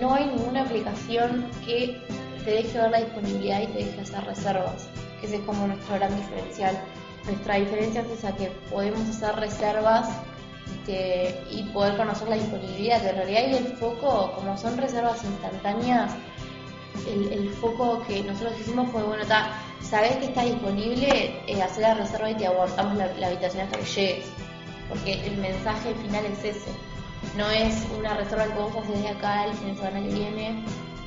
No 0.00 0.14
hay 0.14 0.26
ninguna 0.26 0.62
aplicación 0.62 1.44
que 1.66 2.00
te 2.44 2.50
deje 2.50 2.78
ver 2.78 2.90
la 2.90 3.00
disponibilidad 3.00 3.60
y 3.60 3.66
te 3.66 3.84
deje 3.84 4.00
hacer 4.00 4.24
reservas. 4.24 4.88
Ese 5.22 5.36
es 5.36 5.42
como 5.42 5.66
nuestro 5.66 5.96
gran 5.96 6.16
diferencial. 6.16 6.78
Nuestra 7.26 7.56
diferencia 7.56 8.00
es 8.00 8.10
esa 8.10 8.34
que 8.34 8.46
podemos 8.70 9.00
hacer 9.02 9.36
reservas 9.36 10.08
este, 10.78 11.38
y 11.50 11.64
poder 11.64 11.96
conocer 11.98 12.28
la 12.28 12.36
disponibilidad. 12.36 13.02
Que 13.02 13.10
en 13.10 13.16
realidad 13.16 13.42
ahí 13.44 13.54
el 13.54 13.76
foco, 13.76 14.32
como 14.34 14.56
son 14.56 14.78
reservas 14.78 15.22
instantáneas, 15.24 16.12
el, 17.06 17.32
el 17.32 17.50
foco 17.50 18.02
que 18.06 18.22
nosotros 18.22 18.58
hicimos 18.60 18.90
fue, 18.90 19.02
bueno, 19.02 19.24
ta, 19.26 19.58
sabes 19.82 20.16
que 20.16 20.26
está 20.26 20.42
disponible, 20.44 21.42
eh, 21.46 21.62
hacer 21.62 21.82
la 21.82 21.94
reserva 21.94 22.30
y 22.30 22.34
te 22.34 22.46
abortamos 22.46 22.96
la, 22.96 23.26
habitación 23.26 23.64
hasta 23.64 23.78
que 23.78 23.84
llegues. 23.84 24.26
Porque 24.88 25.26
el 25.26 25.36
mensaje 25.36 25.94
final 25.94 26.24
es 26.26 26.44
ese. 26.44 26.70
No 27.36 27.48
es 27.50 27.86
una 27.98 28.14
reserva 28.14 28.44
que 28.46 28.54
vos 28.54 28.74
haces 28.76 29.02
de 29.02 29.08
acá 29.08 29.44
el 29.46 29.54
fin 29.54 29.68
de 29.68 29.74
semana 29.76 30.00
que 30.02 30.14
viene, 30.14 30.64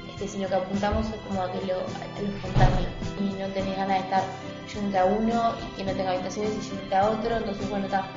este, 0.10 0.28
sino 0.28 0.48
que 0.48 0.56
apuntamos 0.56 1.08
como 1.28 1.42
a 1.42 1.52
que 1.52 1.66
lo, 1.66 1.76
a. 1.80 3.20
Y 3.20 3.34
no 3.40 3.48
tenés 3.50 3.76
ganas 3.76 3.98
de 3.98 4.04
estar 4.04 4.24
yendo 4.74 5.00
a 5.00 5.06
uno 5.06 5.54
y 5.68 5.78
que 5.78 5.84
no 5.84 5.92
tenga 5.94 6.12
habitaciones 6.12 6.52
y 6.56 6.70
yendo 6.70 6.96
a 6.96 7.10
otro. 7.10 7.38
Entonces, 7.38 7.70
bueno, 7.70 7.88
ta, 7.88 8.08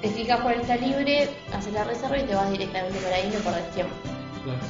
te 0.00 0.08
fijas 0.08 0.40
cuál 0.40 0.60
está 0.60 0.76
libre, 0.76 1.28
haces 1.52 1.72
la 1.72 1.84
reserva 1.84 2.18
y 2.18 2.24
te 2.24 2.34
vas 2.34 2.50
directamente 2.50 2.98
por 2.98 3.12
ahí 3.12 3.30
no 3.32 3.38
perdés 3.40 3.70
tiempo. 3.72 3.94
Claro. 4.44 4.60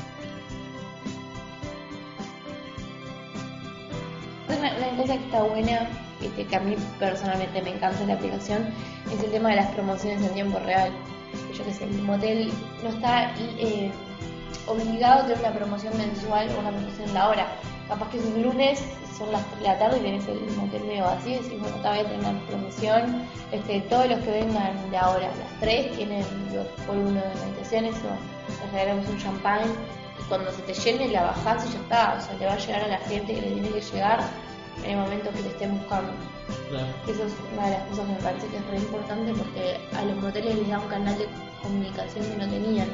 Una, 4.48 4.76
una 4.76 4.96
cosa 4.96 5.16
que 5.16 5.24
está 5.24 5.42
buena, 5.42 5.88
este, 6.20 6.44
que 6.44 6.56
a 6.56 6.60
mí 6.60 6.76
personalmente 6.98 7.62
me 7.62 7.70
encanta 7.70 8.04
la 8.04 8.14
aplicación, 8.14 8.68
es 9.12 9.22
el 9.22 9.30
tema 9.30 9.50
de 9.50 9.56
las 9.56 9.70
promociones 9.72 10.22
en 10.22 10.34
tiempo 10.34 10.58
real. 10.60 10.90
Yo 11.52 11.64
que 11.64 11.72
sé, 11.72 11.84
el 11.84 12.02
motel 12.02 12.52
no 12.82 12.90
está 12.90 13.34
eh, 13.38 13.90
obligado 14.66 15.22
a 15.22 15.26
tener 15.26 15.38
una 15.40 15.52
promoción 15.52 15.96
mensual 15.98 16.48
o 16.56 16.60
una 16.60 16.70
promoción 16.70 17.08
en 17.08 17.14
la 17.14 17.28
hora. 17.28 17.46
Capaz 17.88 18.10
que 18.10 18.18
es 18.18 18.24
un 18.24 18.42
lunes, 18.42 18.82
son 19.16 19.32
las 19.32 19.44
3 19.46 19.60
de 19.60 19.68
la 19.68 19.78
tarde 19.78 19.98
y 19.98 20.02
tenés 20.02 20.28
el 20.28 20.40
motel 20.56 20.84
medio 20.84 21.04
vacío 21.04 21.34
y 21.34 21.42
decís, 21.42 21.60
bueno, 21.60 21.76
esta 21.76 21.92
vez 21.92 22.06
una 22.18 22.40
promoción. 22.46 23.22
Este, 23.52 23.80
todos 23.82 24.08
los 24.08 24.18
que 24.20 24.30
vengan 24.30 24.90
de 24.90 24.96
ahora, 24.96 25.28
las 25.28 25.60
3, 25.60 25.96
tienen 25.96 26.24
dos 26.52 26.66
por 26.86 26.96
uno 26.96 27.20
de 27.20 27.42
habitaciones 27.42 27.94
o 27.96 28.62
les 28.62 28.72
regalamos 28.72 29.08
un 29.08 29.18
champán 29.18 29.60
cuando 30.28 30.50
se 30.52 30.62
te 30.62 30.74
llene 30.74 31.08
la 31.08 31.22
bajás 31.22 31.66
y 31.66 31.72
ya 31.72 31.78
está, 31.78 32.16
o 32.18 32.20
sea, 32.20 32.34
le 32.38 32.46
va 32.46 32.52
a 32.52 32.58
llegar 32.58 32.82
a 32.82 32.88
la 32.88 32.98
gente 32.98 33.34
que 33.34 33.40
le 33.40 33.50
tiene 33.50 33.68
que 33.68 33.80
llegar 33.80 34.20
en 34.84 34.90
el 34.90 34.98
momento 34.98 35.30
que 35.30 35.42
te 35.42 35.48
estén 35.48 35.78
buscando. 35.78 36.12
Claro. 36.68 36.86
Eso 37.08 37.24
es 37.24 37.32
una 37.52 37.66
de 37.66 37.70
las 37.72 37.82
cosas 37.88 38.06
que 38.06 38.12
me 38.12 38.18
parece 38.18 38.46
que 38.48 38.56
es 38.56 38.66
re 38.66 38.76
importante 38.78 39.32
porque 39.34 39.80
a 39.96 40.04
los 40.04 40.16
moteles 40.16 40.56
les 40.56 40.68
da 40.68 40.78
un 40.80 40.88
canal 40.88 41.18
de 41.18 41.28
comunicación 41.62 42.24
que 42.24 42.36
no 42.36 42.48
tenían. 42.48 42.88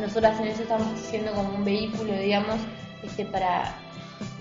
Nosotras 0.00 0.38
en 0.40 0.46
eso 0.48 0.62
estamos 0.62 0.98
siendo 1.00 1.32
como 1.32 1.50
un 1.50 1.64
vehículo, 1.64 2.12
digamos, 2.14 2.56
este, 3.02 3.24
para 3.24 3.74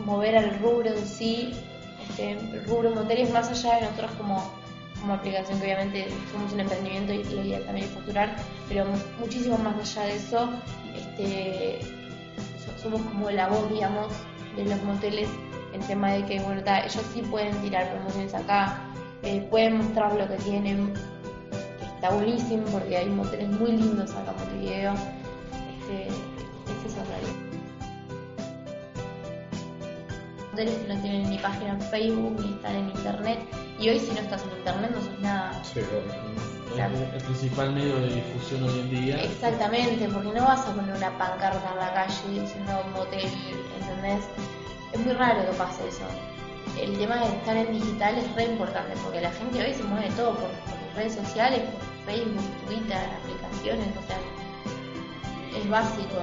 mover 0.05 0.37
al 0.37 0.59
rubro 0.59 0.89
en 0.89 1.05
sí, 1.05 1.53
este, 2.09 2.31
el 2.31 2.65
rubro 2.65 2.91
moteles 2.91 3.31
más 3.31 3.49
allá 3.49 3.75
de 3.75 3.81
nosotros 3.83 4.11
como, 4.17 4.51
como 4.99 5.13
aplicación, 5.13 5.59
que 5.59 5.65
obviamente 5.65 6.07
somos 6.31 6.51
un 6.53 6.61
emprendimiento 6.61 7.13
y 7.13 7.23
la 7.23 7.41
idea 7.41 7.65
también 7.65 7.87
es 7.87 7.93
facturar, 7.93 8.35
pero 8.67 8.85
muchísimo 9.19 9.57
más 9.57 9.75
allá 9.79 10.07
de 10.07 10.15
eso, 10.15 10.49
este, 10.95 11.79
somos 12.85 13.01
como 13.01 13.31
la 13.31 13.47
voz, 13.47 13.67
digamos, 13.71 14.13
de 14.55 14.65
los 14.65 14.81
moteles 14.83 15.27
en 15.73 15.81
tema 15.81 16.11
de 16.11 16.23
que, 16.25 16.39
bueno, 16.39 16.63
ta, 16.63 16.85
ellos 16.85 17.03
sí 17.13 17.21
pueden 17.23 17.55
tirar 17.61 17.89
promociones 17.91 18.33
acá, 18.35 18.79
eh, 19.23 19.45
pueden 19.49 19.77
mostrar 19.77 20.13
lo 20.13 20.27
que 20.27 20.35
tienen, 20.43 20.93
está 21.95 22.11
buenísimo 22.11 22.63
porque 22.71 22.97
hay 22.97 23.09
moteles 23.09 23.49
muy 23.49 23.71
lindos 23.71 24.11
acá 24.11 24.31
en 24.31 24.37
Montevideo. 24.37 24.93
Este, 25.79 26.07
es 26.07 26.91
eso 26.91 26.99
en 26.99 27.07
realidad. 27.07 27.35
Moteles 30.51 30.75
que 30.75 30.93
no 30.93 31.01
tienen 31.01 31.29
ni 31.31 31.37
página 31.39 31.71
en 31.71 31.81
Facebook 31.81 32.39
ni 32.39 32.53
están 32.53 32.75
en 32.75 32.89
internet 32.89 33.39
y 33.79 33.89
hoy 33.89 33.99
si 33.99 34.11
no 34.13 34.19
estás 34.19 34.43
en 34.43 34.57
internet 34.59 34.91
no 34.93 35.01
sos 35.01 35.19
nada. 35.21 35.63
Claro. 36.75 36.95
El, 36.97 37.03
el 37.15 37.21
principal 37.23 37.73
medio 37.73 37.95
de 37.97 38.15
difusión 38.15 38.63
hoy 38.63 38.79
en 38.79 38.89
día. 38.89 39.23
Exactamente, 39.23 40.07
porque 40.09 40.27
no 40.29 40.43
vas 40.45 40.61
a 40.67 40.73
poner 40.73 40.95
una 40.95 41.17
pancarta 41.17 41.71
en 41.71 41.77
la 41.79 41.93
calle 41.93 42.41
diciendo 42.41 42.83
motel, 42.93 43.29
¿entendés? 43.79 44.25
Es 44.93 44.99
muy 44.99 45.13
raro 45.13 45.41
que 45.49 45.57
pase 45.57 45.87
eso. 45.87 46.05
El 46.79 46.97
tema 46.97 47.15
de 47.17 47.27
estar 47.35 47.55
en 47.55 47.71
digital 47.71 48.17
es 48.17 48.35
re 48.35 48.45
importante 48.45 48.93
porque 49.03 49.21
la 49.21 49.31
gente 49.31 49.63
hoy 49.65 49.73
se 49.73 49.83
mueve 49.83 50.09
todo 50.11 50.31
por, 50.31 50.43
por 50.49 50.95
redes 50.95 51.15
sociales, 51.15 51.61
por 51.61 52.13
Facebook, 52.13 52.43
Twitter, 52.67 52.97
aplicaciones, 53.23 53.87
o 53.97 54.07
sea, 54.07 54.17
es 55.59 55.69
básico. 55.69 56.17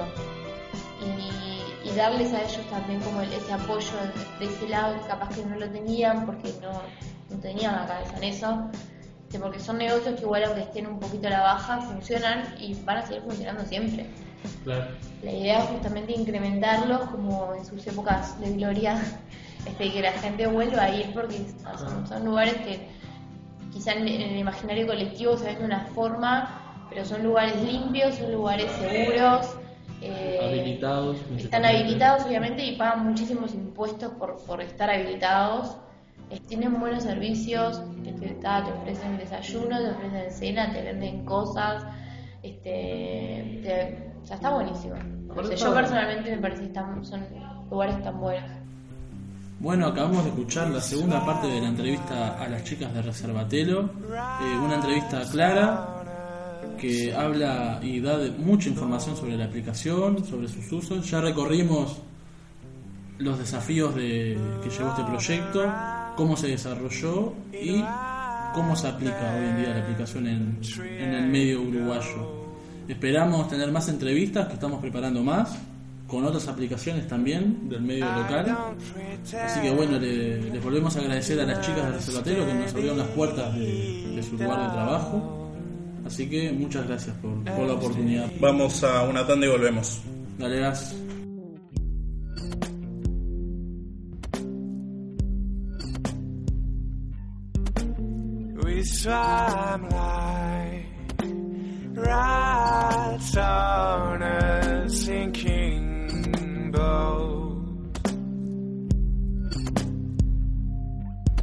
Y, 1.01 1.89
y 1.89 1.95
darles 1.95 2.31
a 2.33 2.41
ellos 2.43 2.61
también 2.69 2.99
como 3.01 3.21
el- 3.21 3.33
ese 3.33 3.51
apoyo 3.53 3.89
de, 4.39 4.45
de 4.45 4.53
ese 4.53 4.69
lado 4.69 4.95
que 5.01 5.07
capaz 5.07 5.29
que 5.35 5.43
no 5.45 5.57
lo 5.59 5.67
tenían 5.69 6.25
porque 6.25 6.53
no, 6.61 6.71
no 7.29 7.41
tenían 7.41 7.75
la 7.75 7.85
cabeza 7.87 8.17
en 8.17 8.23
eso. 8.23 8.69
Este, 9.33 9.43
Porque 9.43 9.59
son 9.59 9.79
negocios 9.79 10.15
que 10.15 10.21
igual 10.21 10.43
aunque 10.43 10.61
estén 10.61 10.85
un 10.85 10.99
poquito 10.99 11.25
a 11.25 11.31
la 11.31 11.41
baja, 11.41 11.81
funcionan 11.81 12.53
y 12.59 12.75
van 12.83 12.97
a 12.97 13.01
seguir 13.01 13.23
funcionando 13.23 13.65
siempre. 13.65 14.05
Claro. 14.63 14.91
La 15.23 15.31
idea 15.31 15.59
es 15.59 15.65
justamente 15.69 16.13
incrementarlos 16.13 17.09
como 17.09 17.55
en 17.55 17.65
sus 17.65 17.87
épocas 17.87 18.39
de 18.39 18.51
gloria, 18.53 19.01
este, 19.65 19.91
que 19.91 20.01
la 20.03 20.11
gente 20.11 20.45
vuelva 20.45 20.83
a 20.83 20.95
ir 20.95 21.11
porque 21.15 21.39
son, 21.79 22.05
son 22.05 22.25
lugares 22.25 22.53
que 22.57 22.87
quizá 23.71 23.93
en, 23.93 24.07
el 24.07 24.37
imaginario 24.37 24.85
colectivo 24.85 25.35
se 25.35 25.45
ven 25.45 25.59
de 25.59 25.65
una 25.65 25.85
forma, 25.95 26.85
pero 26.91 27.03
son 27.03 27.23
lugares 27.23 27.59
limpios, 27.63 28.13
son 28.13 28.31
lugares 28.33 28.71
seguros. 28.73 29.47
eh, 29.99 30.39
Habilitados. 30.43 31.17
Están 31.39 31.65
habilitados 31.65 32.23
obviamente 32.27 32.63
y 32.63 32.75
pagan 32.75 33.07
muchísimos 33.07 33.55
impuestos 33.55 34.11
por, 34.11 34.37
por 34.45 34.61
estar 34.61 34.91
habilitados. 34.91 35.75
Tienen 36.47 36.79
buenos 36.79 37.03
servicios, 37.03 37.81
este, 38.05 38.29
ta, 38.41 38.63
te 38.65 38.71
ofrecen 38.71 39.17
desayuno, 39.17 39.77
te 39.79 39.89
ofrecen 39.91 40.31
cena, 40.31 40.71
te 40.73 40.81
venden 40.81 41.23
cosas. 41.25 41.83
Este, 42.41 43.59
te- 43.63 44.11
o 44.21 44.25
sea, 44.25 44.35
está 44.37 44.49
buenísimo. 44.49 44.95
Yo 45.55 45.73
personalmente 45.73 46.31
me 46.35 46.41
parece 46.41 46.61
que 46.61 46.67
están, 46.67 47.03
son 47.05 47.21
lugares 47.69 48.01
tan 48.03 48.19
buenos. 48.19 48.49
Bueno, 49.59 49.87
acabamos 49.87 50.23
de 50.25 50.29
escuchar 50.31 50.69
la 50.71 50.81
segunda 50.81 51.25
parte 51.25 51.47
de 51.47 51.61
la 51.61 51.67
entrevista 51.69 52.37
a 52.43 52.47
las 52.49 52.63
chicas 52.63 52.93
de 52.93 53.01
Reservatelo. 53.01 53.81
Eh, 53.81 54.57
una 54.63 54.75
entrevista 54.75 55.21
clara 55.31 55.99
que 56.77 57.13
habla 57.15 57.79
y 57.81 58.01
da 58.01 58.17
de- 58.17 58.31
mucha 58.31 58.69
información 58.69 59.15
sobre 59.15 59.37
la 59.37 59.45
aplicación, 59.45 60.23
sobre 60.25 60.47
sus 60.47 60.69
usos. 60.71 61.09
Ya 61.09 61.21
recorrimos 61.21 62.01
los 63.19 63.37
desafíos 63.39 63.95
de, 63.95 64.37
que 64.63 64.69
llevó 64.69 64.89
este 64.89 65.03
proyecto, 65.03 65.61
cómo 66.15 66.35
se 66.37 66.47
desarrolló 66.47 67.33
y 67.51 67.83
cómo 68.53 68.75
se 68.75 68.87
aplica 68.87 69.35
hoy 69.37 69.45
en 69.49 69.57
día 69.57 69.69
la 69.73 69.81
aplicación 69.83 70.27
en, 70.27 70.59
en 70.99 71.13
el 71.13 71.27
medio 71.27 71.61
uruguayo. 71.61 72.43
Esperamos 72.87 73.47
tener 73.49 73.71
más 73.71 73.87
entrevistas, 73.89 74.47
que 74.47 74.53
estamos 74.53 74.79
preparando 74.81 75.23
más, 75.23 75.57
con 76.07 76.25
otras 76.25 76.47
aplicaciones 76.47 77.07
también 77.07 77.69
del 77.69 77.81
medio 77.81 78.05
local. 78.05 78.45
Así 79.45 79.61
que 79.61 79.71
bueno, 79.71 79.97
le- 79.99 80.41
les 80.51 80.63
volvemos 80.63 80.95
a 80.95 80.99
agradecer 80.99 81.39
a 81.39 81.45
las 81.45 81.61
chicas 81.61 81.85
de 81.87 81.91
Reservatero 81.93 82.45
que 82.45 82.53
nos 82.53 82.71
abrieron 82.73 82.97
las 82.99 83.07
puertas 83.07 83.55
de, 83.55 84.13
de 84.15 84.23
su 84.23 84.37
lugar 84.37 84.59
de 84.67 84.73
trabajo. 84.73 85.49
Así 86.05 86.29
que 86.29 86.51
muchas 86.51 86.85
gracias 86.85 87.15
por, 87.21 87.31
por 87.55 87.65
la 87.65 87.73
oportunidad. 87.73 88.29
Vamos 88.39 88.83
a 88.83 89.03
una 89.03 89.25
tanda 89.25 89.45
y 89.47 89.49
volvemos. 89.49 90.01
Dale 90.37 90.59
gas. 90.59 90.93
Swam 98.85 99.87
like 99.89 100.85
rats 101.95 103.37
on 103.37 104.21
a 104.21 104.89
sinking 104.89 106.71
boat. 106.71 107.63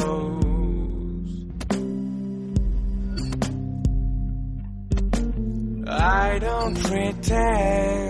I 5.88 6.38
don't 6.40 6.76
pretend 6.84 8.07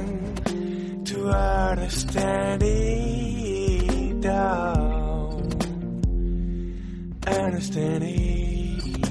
to 1.28 1.34
understand 1.36 2.63
it 2.63 4.26
all. 4.26 5.42
Understand 7.28 8.04
it. 8.04 9.08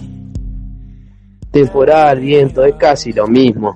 Temporal, 1.51 2.21
viento, 2.21 2.65
es 2.65 2.75
casi 2.77 3.13
lo 3.13 3.27
mismo. 3.27 3.75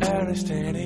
Understand 0.00 0.76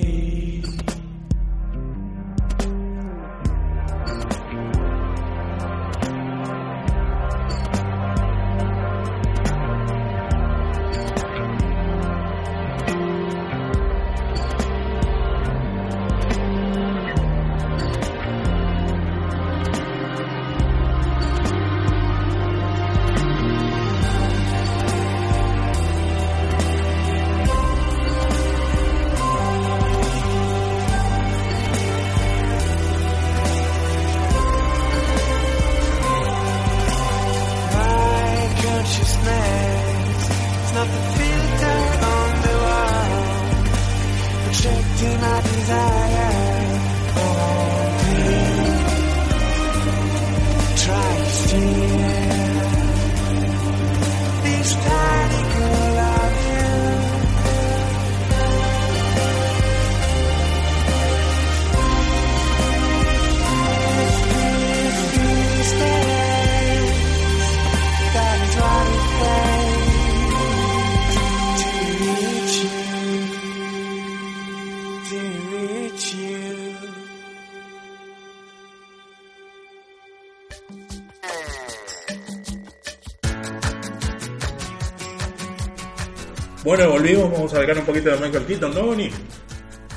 Bueno, 86.64 86.90
volvimos, 86.90 87.30
vamos 87.30 87.54
a 87.54 87.58
hablar 87.58 87.78
un 87.78 87.84
poquito 87.84 88.10
de 88.10 88.16
Michael 88.18 88.44
Keaton, 88.46 88.74
¿no, 88.74 88.82
Bonnie? 88.86 89.10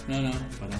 No, 0.07 0.21
no, 0.21 0.31
pará. 0.59 0.79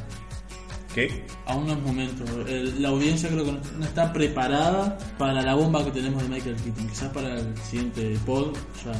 ¿Qué? 0.94 1.24
Aún 1.46 1.68
no 1.68 1.74
es 1.74 1.80
momento. 1.80 2.24
El- 2.48 2.82
la 2.82 2.90
audiencia 2.90 3.30
creo 3.30 3.46
que 3.46 3.52
no, 3.54 3.60
no 3.78 3.86
está 3.86 4.12
preparada 4.12 4.98
para 5.18 5.42
la 5.42 5.54
bomba 5.56 5.84
que 5.86 5.92
tenemos 5.92 6.22
de 6.24 6.30
Michael 6.30 6.56
Keaton. 6.58 6.88
Quizás 6.90 7.10
para 7.10 7.36
el 7.40 7.58
siguiente 7.70 8.18
pod 8.26 8.56
ya 8.86 8.92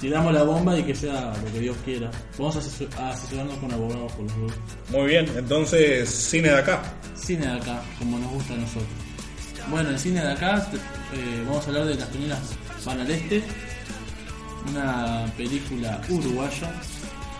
tiramos 0.00 0.32
la 0.32 0.42
bomba 0.44 0.78
y 0.78 0.82
que 0.84 0.94
sea 0.94 1.32
lo 1.44 1.52
que 1.52 1.60
Dios 1.60 1.76
quiera. 1.84 2.10
Vamos 2.38 2.56
a, 2.56 2.60
asesor- 2.60 2.94
a 2.98 3.10
asesorarnos 3.10 3.56
con 3.58 3.72
abogados 3.72 4.12
por 4.12 4.24
los 4.24 4.40
dos. 4.40 4.52
Muy 4.90 5.06
bien, 5.08 5.26
entonces, 5.36 6.08
cine 6.08 6.48
de 6.50 6.58
acá. 6.58 6.82
Cine 7.16 7.46
de 7.46 7.52
acá, 7.52 7.82
como 7.98 8.18
nos 8.18 8.30
gusta 8.32 8.54
a 8.54 8.56
nosotros. 8.56 8.88
Bueno, 9.70 9.90
en 9.90 9.98
cine 9.98 10.20
de 10.20 10.32
acá 10.32 10.68
te- 10.70 10.76
eh, 10.76 11.42
vamos 11.46 11.64
a 11.64 11.68
hablar 11.68 11.84
de 11.86 11.94
Las 11.96 12.10
Toninas 12.10 12.38
van 12.84 13.00
al 13.00 13.10
Este, 13.10 13.42
una 14.70 15.26
película 15.36 16.00
uruguaya 16.08 16.72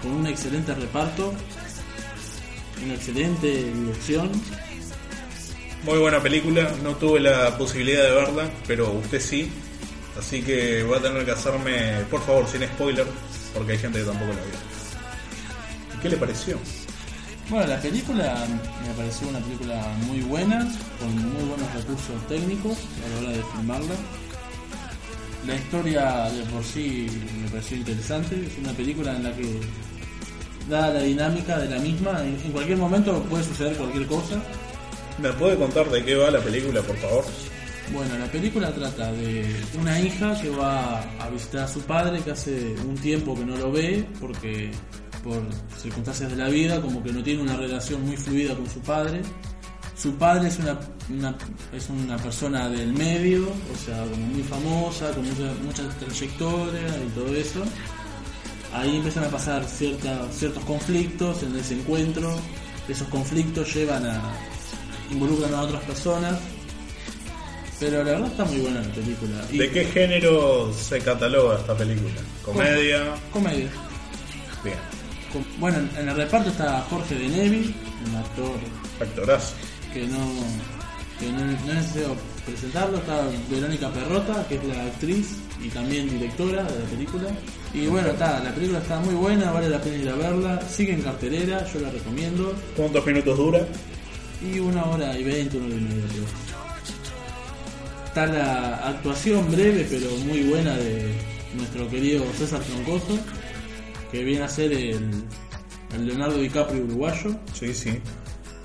con 0.02 0.12
un 0.12 0.26
excelente 0.26 0.74
reparto, 0.74 1.32
una 2.84 2.94
excelente 2.94 3.72
dirección. 3.72 4.30
Muy 5.84 5.98
buena 5.98 6.22
película, 6.22 6.70
no 6.82 6.96
tuve 6.96 7.20
la 7.20 7.56
posibilidad 7.58 8.04
de 8.04 8.10
verla, 8.12 8.50
pero 8.66 8.92
usted 8.92 9.20
sí. 9.20 9.50
Así 10.18 10.42
que 10.42 10.82
voy 10.84 10.98
a 10.98 11.02
tener 11.02 11.24
que 11.24 11.32
hacerme, 11.32 12.04
por 12.10 12.22
favor, 12.24 12.46
sin 12.46 12.62
spoiler, 12.62 13.06
porque 13.52 13.72
hay 13.72 13.78
gente 13.78 13.98
que 13.98 14.04
tampoco 14.04 14.32
la 14.32 14.42
vio. 14.42 15.96
¿Y 15.96 16.00
qué 16.00 16.08
le 16.08 16.16
pareció? 16.16 16.58
Bueno, 17.50 17.66
la 17.66 17.80
película 17.80 18.46
me 18.86 18.94
pareció 18.94 19.28
una 19.28 19.40
película 19.40 19.94
muy 20.06 20.20
buena, 20.20 20.60
con 20.98 21.14
muy 21.14 21.44
buenos 21.44 21.74
recursos 21.74 22.28
técnicos 22.28 22.78
a 22.78 23.08
la 23.08 23.20
hora 23.20 23.36
de 23.36 23.42
filmarla. 23.52 23.94
La 25.46 25.54
historia 25.54 26.30
de 26.30 26.42
por 26.44 26.64
sí 26.64 27.06
me 27.42 27.48
pareció 27.48 27.76
interesante. 27.76 28.34
Es 28.46 28.58
una 28.58 28.72
película 28.72 29.14
en 29.16 29.24
la 29.24 29.36
que, 29.36 29.60
dada 30.68 30.94
la 30.94 31.02
dinámica 31.02 31.58
de 31.58 31.68
la 31.68 31.78
misma, 31.78 32.22
en, 32.22 32.38
en 32.44 32.52
cualquier 32.52 32.78
momento 32.78 33.22
puede 33.24 33.44
suceder 33.44 33.76
cualquier 33.76 34.06
cosa. 34.06 34.42
¿Me 35.18 35.32
puede 35.32 35.56
contar 35.56 35.88
de 35.90 36.04
qué 36.04 36.14
va 36.16 36.30
la 36.30 36.40
película, 36.40 36.80
por 36.82 36.96
favor? 36.96 37.24
Bueno, 37.92 38.18
la 38.18 38.26
película 38.26 38.72
trata 38.72 39.12
de 39.12 39.44
una 39.78 40.00
hija 40.00 40.40
que 40.40 40.48
va 40.48 41.02
a 41.20 41.28
visitar 41.30 41.64
a 41.64 41.68
su 41.68 41.80
padre 41.82 42.20
que 42.22 42.30
hace 42.30 42.74
un 42.86 42.94
tiempo 42.94 43.34
que 43.34 43.44
no 43.44 43.56
lo 43.56 43.70
ve 43.70 44.06
porque 44.20 44.70
por 45.22 45.42
circunstancias 45.78 46.30
de 46.30 46.36
la 46.36 46.48
vida 46.48 46.80
como 46.80 47.02
que 47.02 47.12
no 47.12 47.22
tiene 47.22 47.42
una 47.42 47.56
relación 47.56 48.04
muy 48.04 48.16
fluida 48.16 48.54
con 48.54 48.68
su 48.68 48.80
padre. 48.80 49.20
Su 49.96 50.14
padre 50.16 50.48
es 50.48 50.58
una, 50.58 50.78
una- 51.08 51.34
es 51.72 51.88
una 51.88 52.16
persona 52.16 52.68
del 52.68 52.92
medio, 52.92 53.44
o 53.48 53.84
sea, 53.84 53.98
como 54.04 54.16
muy 54.26 54.42
famosa, 54.42 55.10
con 55.12 55.24
mucha, 55.24 55.52
mucha 55.62 55.88
trayectoria 56.00 56.88
y 57.04 57.08
todo 57.14 57.34
eso. 57.34 57.62
Ahí 58.72 58.96
empiezan 58.96 59.24
a 59.24 59.28
pasar 59.28 59.64
cierta- 59.64 60.26
ciertos 60.32 60.64
conflictos 60.64 61.42
en 61.44 61.54
ese 61.56 61.74
encuentro. 61.74 62.36
Esos 62.88 63.06
conflictos 63.08 63.72
llevan 63.74 64.04
a. 64.06 64.20
involucran 65.10 65.54
a 65.54 65.62
otras 65.62 65.82
personas. 65.84 66.38
Pero 67.78 67.98
la 68.04 68.12
verdad 68.12 68.26
está 68.28 68.44
muy 68.46 68.58
buena 68.60 68.80
la 68.80 68.88
película. 68.94 69.44
Y- 69.52 69.58
¿De 69.58 69.70
qué 69.70 69.84
género 69.84 70.72
se 70.72 70.98
cataloga 71.00 71.56
esta 71.58 71.76
película? 71.76 72.14
¿Comedia? 72.44 73.14
Comedia. 73.32 73.68
Bien. 74.64 74.76
Bueno, 75.58 75.78
en- 75.78 75.90
en 75.98 76.08
el 76.08 76.16
reparto 76.16 76.50
está 76.50 76.80
Jorge 76.88 77.14
de 77.16 77.28
Nevi, 77.28 77.74
un 78.08 78.16
actor 78.16 78.52
Actorazo. 79.00 79.54
Que 79.94 80.06
no, 80.08 80.18
que 81.20 81.32
no, 81.32 81.46
no 81.46 81.52
es 81.52 81.64
necesario 81.64 82.16
presentarlo. 82.44 82.98
Está 82.98 83.26
Verónica 83.48 83.90
Perrota, 83.90 84.46
que 84.48 84.56
es 84.56 84.64
la 84.64 84.84
actriz 84.84 85.36
y 85.62 85.68
también 85.68 86.10
directora 86.10 86.64
de 86.64 86.80
la 86.80 86.86
película. 86.86 87.28
Y 87.72 87.86
bueno, 87.86 88.08
está, 88.08 88.42
la 88.42 88.52
película 88.52 88.80
está 88.80 88.98
muy 89.00 89.14
buena, 89.14 89.52
vale 89.52 89.68
la 89.68 89.80
pena 89.80 89.96
ir 89.96 90.08
a 90.08 90.16
verla. 90.16 90.60
Sigue 90.68 90.92
en 90.94 91.02
cartelera, 91.02 91.64
yo 91.72 91.80
la 91.80 91.90
recomiendo. 91.90 92.52
¿Cuántos 92.76 93.06
minutos 93.06 93.38
dura? 93.38 93.66
Y 94.42 94.58
una 94.58 94.84
hora 94.84 95.18
y 95.18 95.24
veinte, 95.24 95.56
una 95.56 95.66
hora 95.66 95.76
y 95.76 95.80
media. 95.80 96.04
Está 98.06 98.26
la 98.26 98.76
actuación 98.88 99.50
breve 99.50 99.86
pero 99.88 100.10
muy 100.18 100.42
buena 100.42 100.76
de 100.76 101.14
nuestro 101.56 101.88
querido 101.88 102.24
César 102.36 102.60
Troncoso, 102.60 103.18
que 104.12 104.22
viene 104.22 104.44
a 104.44 104.48
ser 104.48 104.72
el, 104.72 105.24
el 105.94 106.06
Leonardo 106.06 106.38
DiCaprio 106.38 106.84
uruguayo. 106.84 107.36
Sí, 107.52 107.72
sí. 107.72 108.00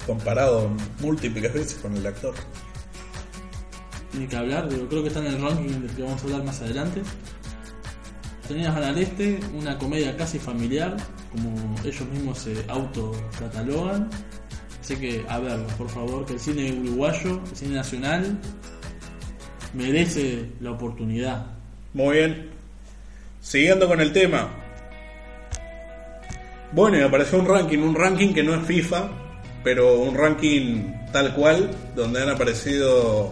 Comparado 0.10 0.72
múltiples 1.02 1.54
veces 1.54 1.76
con 1.76 1.96
el 1.96 2.08
actor. 2.08 2.34
Ni 4.14 4.26
que 4.26 4.36
hablar, 4.36 4.68
digo, 4.68 4.88
creo 4.90 5.04
que 5.04 5.10
está 5.10 5.20
en 5.20 5.28
el 5.28 5.40
ranking 5.40 5.82
del 5.82 5.96
que 5.96 6.02
vamos 6.02 6.20
a 6.20 6.24
hablar 6.24 6.44
más 6.46 6.60
adelante. 6.62 7.04
Tenías 8.48 8.76
al 8.76 8.98
Este, 8.98 9.40
una 9.54 9.78
comedia 9.78 10.18
casi 10.18 10.40
familiar, 10.40 10.98
como 11.32 11.76
ellos 11.86 12.10
mismos 12.10 12.40
se 12.40 12.56
autocatalogan. 12.68 14.10
Así 14.82 14.96
que, 14.96 15.24
a 15.30 15.38
verlo, 15.38 15.68
por 15.78 15.88
favor, 15.88 16.26
que 16.26 16.34
el 16.34 16.40
cine 16.40 16.72
uruguayo, 16.72 17.40
el 17.48 17.56
cine 17.56 17.76
nacional, 17.76 18.40
merece 19.76 20.50
la 20.60 20.72
oportunidad. 20.72 21.46
Muy 21.94 22.18
bien. 22.18 22.50
Siguiendo 23.42 23.88
con 23.88 24.02
el 24.02 24.12
tema. 24.12 24.50
Bueno, 26.72 26.98
y 26.98 27.02
me 27.02 27.06
apareció 27.06 27.38
un 27.38 27.46
ranking, 27.46 27.78
un 27.78 27.94
ranking 27.94 28.34
que 28.34 28.42
no 28.42 28.56
es 28.56 28.66
FIFA, 28.66 29.29
pero 29.64 30.00
un 30.00 30.16
ranking 30.16 30.94
tal 31.12 31.34
cual, 31.36 31.70
donde 31.96 32.22
han 32.22 32.30
aparecido 32.30 33.32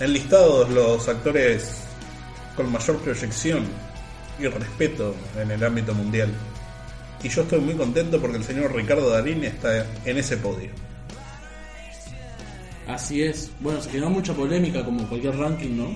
enlistados 0.00 0.70
los 0.70 1.08
actores 1.08 1.82
con 2.56 2.70
mayor 2.70 2.98
proyección 2.98 3.64
y 4.38 4.46
respeto 4.46 5.14
en 5.40 5.50
el 5.50 5.64
ámbito 5.64 5.94
mundial. 5.94 6.30
Y 7.22 7.28
yo 7.28 7.42
estoy 7.42 7.60
muy 7.60 7.74
contento 7.74 8.20
porque 8.20 8.38
el 8.38 8.44
señor 8.44 8.74
Ricardo 8.74 9.10
Darín 9.10 9.44
está 9.44 9.86
en 10.04 10.18
ese 10.18 10.36
podio. 10.36 10.70
Así 12.88 13.22
es. 13.22 13.50
Bueno, 13.60 13.80
se 13.80 13.90
generó 13.90 14.10
mucha 14.10 14.34
polémica 14.34 14.84
como 14.84 15.08
cualquier 15.08 15.36
ranking, 15.36 15.76
¿no? 15.76 15.94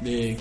De 0.00 0.36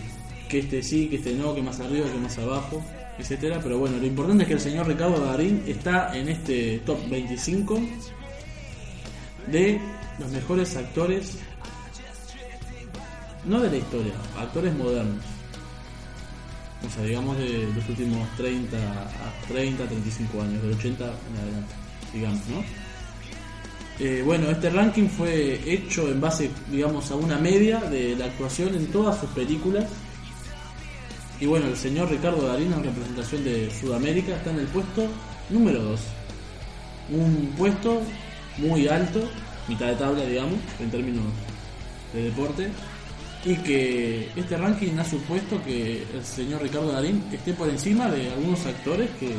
que 0.49 0.59
este 0.59 0.81
sí, 0.81 1.07
que 1.07 1.17
este 1.17 1.33
no, 1.33 1.53
que 1.53 1.61
más 1.61 1.79
arriba, 1.79 2.07
que 2.11 2.17
más 2.17 2.37
abajo, 2.39 2.83
etcétera. 3.21 3.59
Pero 3.61 3.77
bueno, 3.77 3.97
lo 3.97 4.05
importante 4.05 4.43
es 4.43 4.47
que 4.47 4.53
el 4.55 4.59
señor 4.59 4.87
Ricardo 4.87 5.23
Darín 5.23 5.63
está 5.67 6.15
en 6.17 6.29
este 6.29 6.79
top 6.79 6.97
25 7.09 7.79
de 9.47 9.79
los 10.19 10.31
mejores 10.31 10.75
actores, 10.75 11.37
no 13.45 13.59
de 13.59 13.69
la 13.69 13.77
historia, 13.77 14.13
actores 14.37 14.73
modernos. 14.75 15.23
O 16.85 16.89
sea, 16.89 17.03
digamos 17.03 17.37
de 17.37 17.69
los 17.75 17.87
últimos 17.89 18.27
30 18.37 18.77
a 18.77 19.47
30, 19.47 19.85
35 19.85 20.41
años, 20.41 20.63
del 20.63 20.73
80 20.73 21.03
en 21.05 21.41
adelante, 21.41 21.73
digamos, 22.13 22.47
¿no? 22.47 22.63
Eh, 23.99 24.23
bueno, 24.25 24.49
este 24.49 24.71
ranking 24.71 25.07
fue 25.07 25.61
hecho 25.71 26.09
en 26.09 26.19
base, 26.19 26.49
digamos, 26.71 27.11
a 27.11 27.15
una 27.15 27.37
media 27.37 27.81
de 27.81 28.15
la 28.15 28.25
actuación 28.25 28.73
en 28.73 28.87
todas 28.87 29.19
sus 29.19 29.29
películas. 29.29 29.85
Y 31.41 31.47
bueno, 31.47 31.65
el 31.65 31.75
señor 31.75 32.11
Ricardo 32.11 32.47
Darín, 32.47 32.71
en 32.71 32.83
representación 32.83 33.43
de 33.43 33.71
Sudamérica, 33.71 34.35
está 34.35 34.51
en 34.51 34.59
el 34.59 34.67
puesto 34.67 35.07
número 35.49 35.81
2. 35.81 36.01
Un 37.13 37.53
puesto 37.57 38.03
muy 38.57 38.87
alto, 38.87 39.27
mitad 39.67 39.87
de 39.87 39.95
tabla, 39.95 40.23
digamos, 40.23 40.59
en 40.79 40.91
términos 40.91 41.25
de 42.13 42.25
deporte. 42.25 42.69
Y 43.43 43.55
que 43.55 44.29
este 44.35 44.55
ranking 44.55 44.99
ha 44.99 45.03
supuesto 45.03 45.59
que 45.63 46.03
el 46.13 46.23
señor 46.23 46.61
Ricardo 46.61 46.91
Darín 46.91 47.23
esté 47.33 47.53
por 47.53 47.67
encima 47.67 48.07
de 48.11 48.29
algunos 48.29 48.63
actores 48.67 49.09
que... 49.19 49.33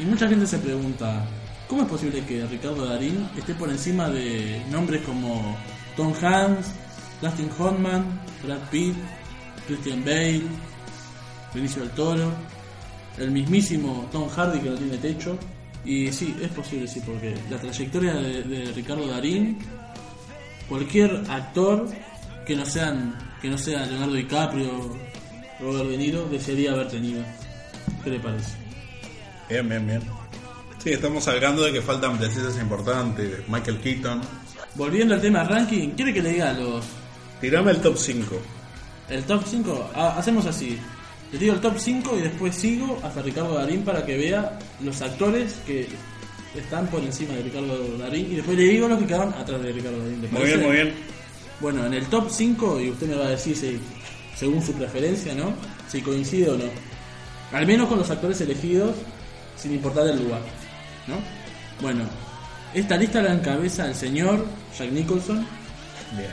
Y 0.00 0.04
mucha 0.04 0.28
gente 0.28 0.46
se 0.46 0.58
pregunta, 0.58 1.26
¿cómo 1.66 1.82
es 1.82 1.88
posible 1.88 2.24
que 2.24 2.46
Ricardo 2.46 2.86
Darín 2.86 3.28
esté 3.36 3.54
por 3.54 3.68
encima 3.70 4.08
de 4.08 4.62
nombres 4.70 5.02
como 5.02 5.56
Tom 5.96 6.14
Hanks, 6.14 6.68
Dustin 7.20 7.50
Hoffman, 7.58 8.20
Brad 8.44 8.70
Pitt, 8.70 8.94
Christian 9.66 10.04
Bale, 10.04 10.42
Benicio 11.54 11.82
del 11.82 11.90
Toro, 11.92 12.32
el 13.18 13.30
mismísimo 13.30 14.08
Tom 14.10 14.28
Hardy 14.28 14.58
que 14.60 14.70
no 14.70 14.76
tiene 14.76 14.98
techo? 14.98 15.38
Y 15.84 16.10
sí, 16.12 16.34
es 16.40 16.50
posible, 16.50 16.88
sí, 16.88 17.00
porque 17.04 17.36
la 17.50 17.58
trayectoria 17.58 18.14
de, 18.14 18.42
de 18.42 18.72
Ricardo 18.72 19.06
Darín, 19.06 19.58
cualquier 20.68 21.22
actor 21.28 21.88
que 22.46 22.56
no 22.56 22.64
sean 22.64 23.14
que 23.40 23.50
no 23.50 23.58
sea 23.58 23.84
Leonardo 23.84 24.14
DiCaprio, 24.14 24.96
Robert 25.60 25.90
De 25.90 25.98
Niro, 25.98 26.26
desearía 26.28 26.72
haber 26.72 26.88
tenido. 26.88 27.22
¿Qué 28.02 28.10
le 28.10 28.18
parece? 28.18 28.56
Bien, 29.50 29.68
bien, 29.68 29.86
bien. 29.86 30.02
Sí, 30.82 30.92
estamos 30.92 31.28
hablando 31.28 31.62
de 31.62 31.72
que 31.72 31.82
faltan 31.82 32.16
precisas 32.16 32.58
importantes. 32.58 33.46
Michael 33.48 33.78
Keaton. 33.80 34.22
Volviendo 34.76 35.14
al 35.14 35.20
tema 35.20 35.44
ranking, 35.44 35.90
¿quiere 35.90 36.14
que 36.14 36.22
le 36.22 36.30
diga 36.30 36.52
los 36.54 36.86
Tirame 37.40 37.72
el 37.72 37.80
top 37.82 37.98
5. 37.98 38.36
el 39.10 39.24
top 39.24 39.42
5? 39.46 39.90
Ah, 39.94 40.14
hacemos 40.16 40.46
así. 40.46 40.78
Le 41.32 41.38
digo 41.38 41.54
el 41.54 41.60
top 41.60 41.74
5 41.78 42.16
y 42.18 42.22
después 42.22 42.54
sigo 42.54 42.98
hasta 43.02 43.20
Ricardo 43.22 43.54
Darín 43.54 43.82
para 43.82 44.04
que 44.06 44.16
vea 44.16 44.58
los 44.82 45.02
actores 45.02 45.54
que 45.66 45.88
están 46.56 46.86
por 46.86 47.02
encima 47.02 47.34
de 47.34 47.42
Ricardo 47.42 47.98
Darín 47.98 48.30
y 48.30 48.36
después 48.36 48.56
le 48.56 48.64
digo 48.64 48.86
los 48.86 48.98
que 49.00 49.06
quedaron 49.06 49.34
atrás 49.34 49.60
de 49.62 49.72
Ricardo 49.72 49.98
Darín. 49.98 50.22
¿le 50.22 50.28
Muy 50.28 50.40
parece? 50.40 50.56
bien, 50.56 50.66
muy 50.68 50.76
bien. 50.76 50.94
Bueno, 51.60 51.86
en 51.86 51.94
el 51.94 52.06
top 52.06 52.28
5, 52.30 52.80
y 52.80 52.90
usted 52.90 53.08
me 53.08 53.14
va 53.16 53.26
a 53.26 53.30
decir 53.30 53.56
si, 53.56 53.78
según 54.36 54.62
su 54.62 54.72
preferencia, 54.74 55.34
¿no? 55.34 55.54
Si 55.88 56.00
coincide 56.02 56.50
o 56.50 56.56
no. 56.56 56.64
Al 57.52 57.66
menos 57.66 57.88
con 57.88 57.98
los 57.98 58.10
actores 58.10 58.40
elegidos, 58.40 58.94
sin 59.56 59.72
importar 59.74 60.06
el 60.08 60.18
lugar, 60.22 60.40
¿no? 61.06 61.16
Bueno, 61.80 62.04
esta 62.74 62.96
lista 62.96 63.22
la 63.22 63.32
encabeza 63.34 63.86
el 63.86 63.94
señor 63.94 64.44
Jack 64.78 64.90
Nicholson, 64.90 65.46
Bien, 66.16 66.30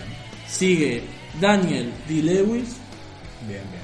sigue 0.48 1.04
Daniel 1.39 1.92
D. 2.08 2.22
Lewis, 2.22 2.76
bien, 3.48 3.62
bien. 3.72 3.81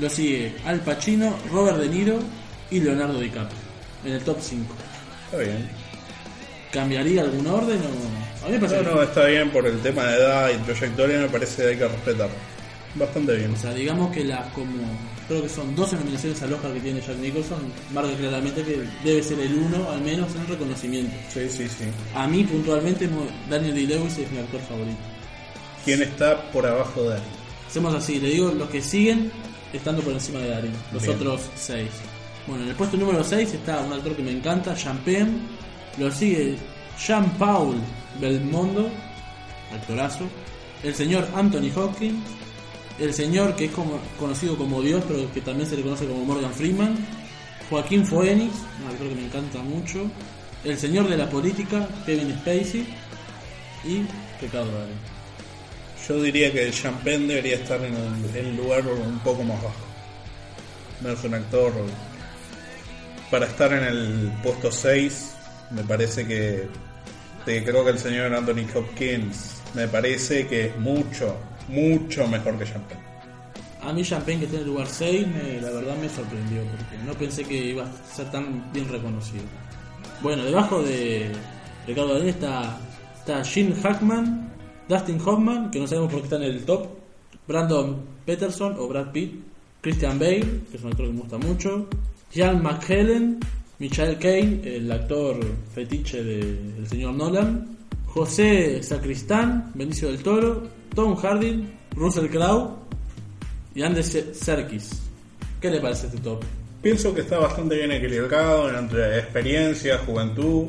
Lo 0.00 0.08
sigue 0.10 0.54
Al 0.64 0.80
Pacino, 0.80 1.36
Robert 1.52 1.78
De 1.78 1.88
Niro 1.88 2.18
y 2.70 2.80
Leonardo 2.80 3.18
DiCaprio, 3.20 3.58
en 4.04 4.12
el 4.12 4.20
top 4.22 4.38
5. 4.40 4.74
Está 5.26 5.38
bien. 5.38 5.68
¿Cambiaría 6.72 7.22
algún 7.22 7.46
orden 7.46 7.78
o...? 7.78 8.46
A 8.46 8.48
mí 8.48 8.52
me 8.54 8.60
parece 8.60 8.76
No, 8.82 8.88
que- 8.90 8.94
no, 8.96 9.02
está 9.02 9.24
bien 9.26 9.50
por 9.50 9.66
el 9.66 9.78
tema 9.80 10.04
de 10.04 10.16
edad 10.18 10.50
y 10.50 10.56
trayectoria, 10.58 11.18
me 11.18 11.28
parece 11.28 11.62
que 11.62 11.68
hay 11.68 11.76
que 11.76 11.88
respetar. 11.88 12.28
Bastante 12.94 13.36
bien. 13.36 13.52
O 13.52 13.56
sea, 13.56 13.72
digamos 13.74 14.10
que 14.12 14.24
las 14.24 14.48
como 14.52 14.72
creo 15.28 15.42
que 15.42 15.48
son 15.48 15.76
12 15.76 15.96
nominaciones 15.96 16.42
al 16.42 16.52
Oscar 16.54 16.72
que 16.72 16.80
tiene 16.80 17.00
Jack 17.00 17.16
Nicholson, 17.18 17.58
marca 17.92 18.12
claramente 18.16 18.62
que 18.64 18.82
debe 19.04 19.22
ser 19.22 19.38
el 19.38 19.54
uno 19.54 19.88
al 19.90 20.00
menos 20.00 20.34
en 20.34 20.46
reconocimiento. 20.48 21.12
Sí, 21.32 21.48
sí, 21.48 21.68
sí. 21.68 21.84
A 22.16 22.26
mí 22.26 22.42
puntualmente 22.44 23.08
Daniel 23.48 23.74
Day-Lewis 23.74 24.18
es 24.18 24.30
mi 24.32 24.38
actor 24.38 24.60
favorito. 24.68 24.98
¿Quién 25.84 26.02
está 26.02 26.50
por 26.50 26.66
abajo 26.66 27.02
de 27.10 27.16
él? 27.16 27.22
Hacemos 27.68 27.94
así, 27.94 28.18
le 28.18 28.30
digo 28.30 28.50
los 28.50 28.68
que 28.70 28.82
siguen 28.82 29.30
estando 29.72 30.02
por 30.02 30.12
encima 30.12 30.40
de 30.40 30.50
Darín, 30.50 30.72
los 30.92 31.02
Bien. 31.02 31.16
otros 31.16 31.42
6. 31.56 31.88
Bueno, 32.46 32.64
en 32.64 32.70
el 32.70 32.76
puesto 32.76 32.96
número 32.96 33.22
6 33.22 33.54
está 33.54 33.80
un 33.80 33.92
actor 33.92 34.14
que 34.16 34.22
me 34.22 34.32
encanta, 34.32 34.74
Jean 34.74 34.98
Penn, 34.98 35.40
lo 35.98 36.10
sigue 36.10 36.56
Jean-Paul 36.98 37.76
Belmondo, 38.20 38.90
actorazo, 39.74 40.24
el 40.82 40.94
señor 40.94 41.28
Anthony 41.34 41.70
Hopkins, 41.76 42.24
el 42.98 43.14
señor 43.14 43.54
que 43.56 43.66
es 43.66 43.70
como 43.70 43.98
conocido 44.18 44.56
como 44.56 44.82
Dios, 44.82 45.02
pero 45.06 45.32
que 45.32 45.40
también 45.40 45.68
se 45.68 45.76
le 45.76 45.82
conoce 45.82 46.06
como 46.06 46.24
Morgan 46.24 46.52
Freeman, 46.52 46.96
Joaquín 47.68 48.04
Phoenix, 48.04 48.52
un 48.82 48.90
actor 48.90 49.08
que 49.08 49.14
me 49.14 49.24
encanta 49.26 49.58
mucho, 49.60 50.10
el 50.64 50.76
señor 50.76 51.08
de 51.08 51.16
la 51.16 51.28
política, 51.28 51.88
Kevin 52.04 52.36
Spacey. 52.38 52.86
Y 53.82 54.02
Ricardo 54.40 54.70
Darín. 54.72 55.09
Yo 56.08 56.20
diría 56.22 56.52
que 56.52 56.64
el 56.66 56.72
Champagne 56.72 57.26
debería 57.26 57.56
estar 57.56 57.80
en 57.84 57.94
el, 57.94 58.36
en 58.36 58.56
lugar 58.56 58.82
un 58.86 59.18
poco 59.20 59.42
más 59.44 59.62
bajo. 59.62 59.74
No 61.02 61.10
es 61.10 61.22
un 61.24 61.34
actor. 61.34 61.72
Para 63.30 63.46
estar 63.46 63.72
en 63.72 63.84
el 63.84 64.32
puesto 64.42 64.72
6, 64.72 65.34
me 65.70 65.82
parece 65.84 66.26
que. 66.26 66.68
que 67.44 67.64
creo 67.64 67.84
que 67.84 67.90
el 67.90 67.98
señor 67.98 68.34
Anthony 68.34 68.66
Hopkins 68.74 69.60
me 69.74 69.86
parece 69.86 70.46
que 70.48 70.66
es 70.66 70.76
mucho, 70.78 71.36
mucho 71.68 72.26
mejor 72.26 72.58
que 72.58 72.64
Champagne. 72.64 73.00
A 73.82 73.92
mí 73.92 74.02
Champagne 74.02 74.40
que 74.40 74.44
está 74.46 74.56
en 74.56 74.62
el 74.62 74.68
lugar 74.68 74.86
6, 74.88 75.26
me- 75.28 75.60
la 75.60 75.70
verdad 75.70 75.96
me 75.96 76.08
sorprendió, 76.08 76.62
porque 76.64 76.98
no 77.06 77.14
pensé 77.14 77.44
que 77.44 77.54
iba 77.54 77.84
a 77.84 78.14
ser 78.14 78.30
tan 78.30 78.70
bien 78.72 78.88
reconocido. 78.88 79.44
Bueno, 80.20 80.44
debajo 80.44 80.82
de 80.82 81.30
Ricardo 81.86 82.12
Darín 82.14 82.28
está, 82.28 82.78
está 83.18 83.42
Gene 83.44 83.74
Hackman, 83.80 84.52
Dustin 84.90 85.18
Hoffman, 85.24 85.70
que 85.70 85.78
no 85.78 85.86
sabemos 85.86 86.10
por 86.10 86.20
qué 86.20 86.24
está 86.24 86.36
en 86.36 86.42
el 86.42 86.64
top, 86.64 86.86
Brandon 87.46 87.96
Peterson 88.26 88.74
o 88.78 88.88
Brad 88.88 89.12
Pitt, 89.12 89.32
Christian 89.80 90.18
Bale, 90.18 90.44
que 90.70 90.76
es 90.76 90.82
un 90.82 90.90
actor 90.90 91.06
que 91.06 91.12
me 91.12 91.20
gusta 91.20 91.38
mucho, 91.38 91.86
Ian 92.34 92.62
McKellen, 92.62 93.38
Michael 93.78 94.18
Caine, 94.18 94.60
el 94.76 94.90
actor 94.92 95.38
fetiche 95.74 96.22
de- 96.22 96.54
del 96.74 96.86
señor 96.86 97.14
Nolan, 97.14 97.76
José 98.06 98.82
Sacristán, 98.82 99.70
Benicio 99.74 100.08
del 100.08 100.22
Toro, 100.22 100.64
Tom 100.94 101.16
Hardy, 101.16 101.64
Russell 101.96 102.26
Crowe 102.28 102.76
y 103.74 103.82
Andy 103.82 104.02
Se- 104.02 104.34
Serkis. 104.34 104.90
¿Qué 105.60 105.70
le 105.70 105.80
parece 105.80 106.08
este 106.08 106.18
top? 106.18 106.42
Pienso 106.82 107.14
que 107.14 107.20
está 107.22 107.38
bastante 107.38 107.76
bien 107.76 107.92
equilibrado 107.92 108.76
entre 108.76 109.18
experiencia, 109.18 109.98
juventud 109.98 110.66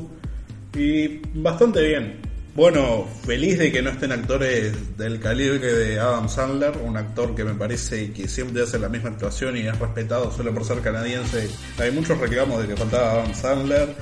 y 0.76 1.18
bastante 1.34 1.82
bien. 1.86 2.20
Bueno, 2.54 3.08
feliz 3.24 3.58
de 3.58 3.72
que 3.72 3.80
no 3.80 3.88
estén 3.88 4.12
actores 4.12 4.98
del 4.98 5.18
calibre 5.20 5.72
de 5.72 5.98
Adam 5.98 6.28
Sandler, 6.28 6.76
un 6.84 6.98
actor 6.98 7.34
que 7.34 7.44
me 7.44 7.54
parece 7.54 8.12
que 8.12 8.28
siempre 8.28 8.62
hace 8.62 8.78
la 8.78 8.90
misma 8.90 9.08
actuación 9.08 9.56
y 9.56 9.60
es 9.60 9.78
respetado 9.78 10.30
solo 10.30 10.52
por 10.52 10.62
ser 10.62 10.80
canadiense. 10.82 11.48
Hay 11.78 11.92
muchos 11.92 12.18
reclamos 12.18 12.60
de 12.60 12.68
que 12.68 12.76
faltaba 12.76 13.12
Adam 13.12 13.34
Sandler. 13.34 13.96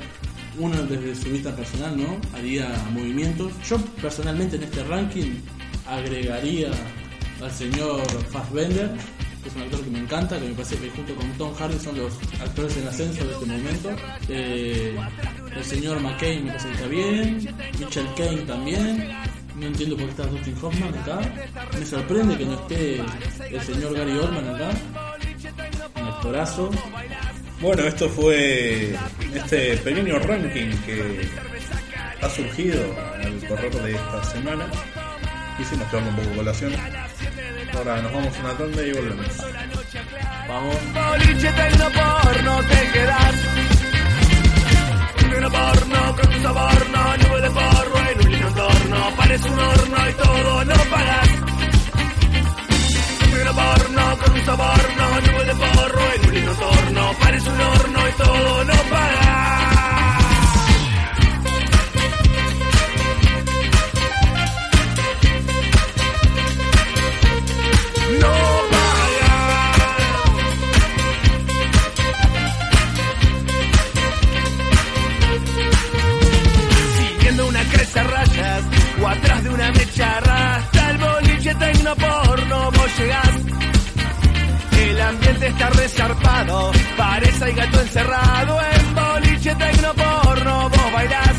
Uno 0.59 0.83
desde 0.83 1.15
su 1.15 1.31
vista 1.31 1.55
personal, 1.55 1.97
¿no? 1.97 2.21
Haría 2.37 2.69
movimientos. 2.91 3.53
Yo 3.69 3.79
personalmente 4.03 4.57
en 4.57 4.65
este 4.65 4.83
ranking 4.83 5.31
agregaría 5.87 6.73
al 7.41 7.53
señor 7.53 8.03
Fassbender, 8.33 8.91
es 9.45 9.57
un 9.57 9.63
actor 9.63 9.81
que 9.83 9.91
me 9.91 9.99
encanta, 10.01 10.39
que 10.39 10.49
me 10.49 10.55
parece 10.55 10.77
que 10.77 10.91
junto 10.91 11.15
con 11.15 11.33
Tom 11.33 11.55
Hardy 11.55 11.79
son 11.79 11.97
los 11.99 12.13
actores 12.41 12.77
en 12.77 12.89
ascenso 12.89 13.25
de 13.25 13.33
este 13.33 13.47
momento. 13.47 13.91
Eh, 14.29 14.97
el 15.57 15.65
señor 15.65 16.01
McCain 16.01 16.45
me 16.45 16.53
parece 16.53 16.69
que 16.69 16.75
está 16.75 16.87
bien, 16.87 17.57
Mitchell 17.79 18.07
Kane 18.17 18.43
también. 18.43 19.11
No 19.57 19.67
entiendo 19.67 19.97
por 19.97 20.07
qué 20.07 20.11
está 20.11 20.27
Dustin 20.27 20.57
Hoffman 20.63 20.95
acá. 20.95 21.21
Me 21.79 21.85
sorprende 21.85 22.39
que 22.39 22.45
no 22.47 22.55
esté 22.55 23.03
el 23.51 23.61
señor 23.61 23.95
Gary 23.95 24.13
Oldman 24.13 24.55
acá. 24.55 24.71
Un 26.01 26.07
actorazo. 26.07 26.71
Bueno, 27.61 27.83
esto 27.83 28.09
fue 28.09 28.97
este 29.35 29.77
pequeño 29.79 30.19
ranking 30.19 30.71
que 30.87 31.29
ha 32.23 32.31
surgido 32.31 32.81
al 33.23 33.47
correr 33.49 33.75
de 33.83 33.93
esta 33.93 34.25
semana. 34.25 34.67
Quisimos 35.59 35.91
traerlo 35.91 36.11
un 36.11 36.17
poco 36.17 36.31
a 36.31 36.37
colación. 36.37 36.73
Ahora 37.77 38.03
nos 38.03 38.13
vamos 38.13 38.39
una 38.39 38.59
tanda 38.59 38.83
y 38.83 38.93
volvemos. 38.93 39.27
Vamos. 40.49 40.77
boliche 40.95 41.51
porno 41.95 42.63
te 42.65 42.91
quedas 42.93 43.35
Tecno 45.41 45.51
porno 45.51 46.17
con 46.17 46.31
tu 46.33 46.43
sabor, 46.43 46.91
no 46.91 47.17
nube 47.17 47.41
de 47.41 47.51
porro 47.51 47.99
en 48.11 48.27
un 48.27 48.33
lindo 48.33 48.49
entorno 48.49 49.17
Parece 49.17 49.49
un 49.49 49.59
horno 49.59 50.11
y 50.11 50.13
todo 50.15 50.65
no 50.65 50.75
pagas 50.91 51.29
Tecno 53.31 53.55
porno 53.55 54.19
con 54.19 54.35
tu 54.35 54.41
sabor, 54.45 54.83
no 54.99 55.21
nube 55.21 55.45
de 55.45 55.55
porro 55.55 56.13
en 56.15 56.27
un 56.27 56.35
lindo 56.35 56.51
entorno 56.51 57.13
Parece 57.21 57.49
un 57.49 57.61
horno 57.61 58.09
y 58.09 58.13
todo 58.13 58.65
no 58.65 58.75
pagas 58.91 59.80
atrás 79.11 79.43
de 79.45 79.51
una 79.51 79.71
mecha 79.73 80.21
rasta 80.21 80.91
el 80.91 80.99
boliche 80.99 81.55
tecno 81.55 81.97
porno 81.97 82.71
vos 82.71 82.99
llegás. 82.99 83.31
El 84.79 85.01
ambiente 85.01 85.47
está 85.49 85.71
resarpado 85.71 86.73
parece 86.97 87.45
hay 87.45 87.53
gato 87.55 87.81
encerrado 87.81 88.59
en 88.73 88.95
boliche 88.95 89.55
tecno 89.55 89.95
porno 89.95 90.69
vos 90.71 90.93
bailás. 90.93 91.37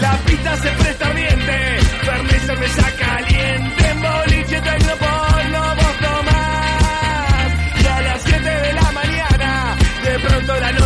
La 0.00 0.12
pista 0.26 0.56
se 0.56 0.70
presta 0.70 1.06
ardiente 1.08 1.78
Fernet 2.04 2.42
cerveza 2.46 2.86
caliente 2.98 3.90
en 3.90 4.02
boliche 4.02 4.60
tecno 4.60 4.94
porno 5.04 5.60
vos 5.80 5.96
tomás. 6.06 7.48
Y 7.82 7.86
a 7.86 8.00
las 8.02 8.22
7 8.22 8.50
de 8.66 8.72
la 8.72 8.92
mañana 8.92 9.76
de 10.04 10.18
pronto 10.20 10.60
la 10.60 10.72
noche 10.72 10.85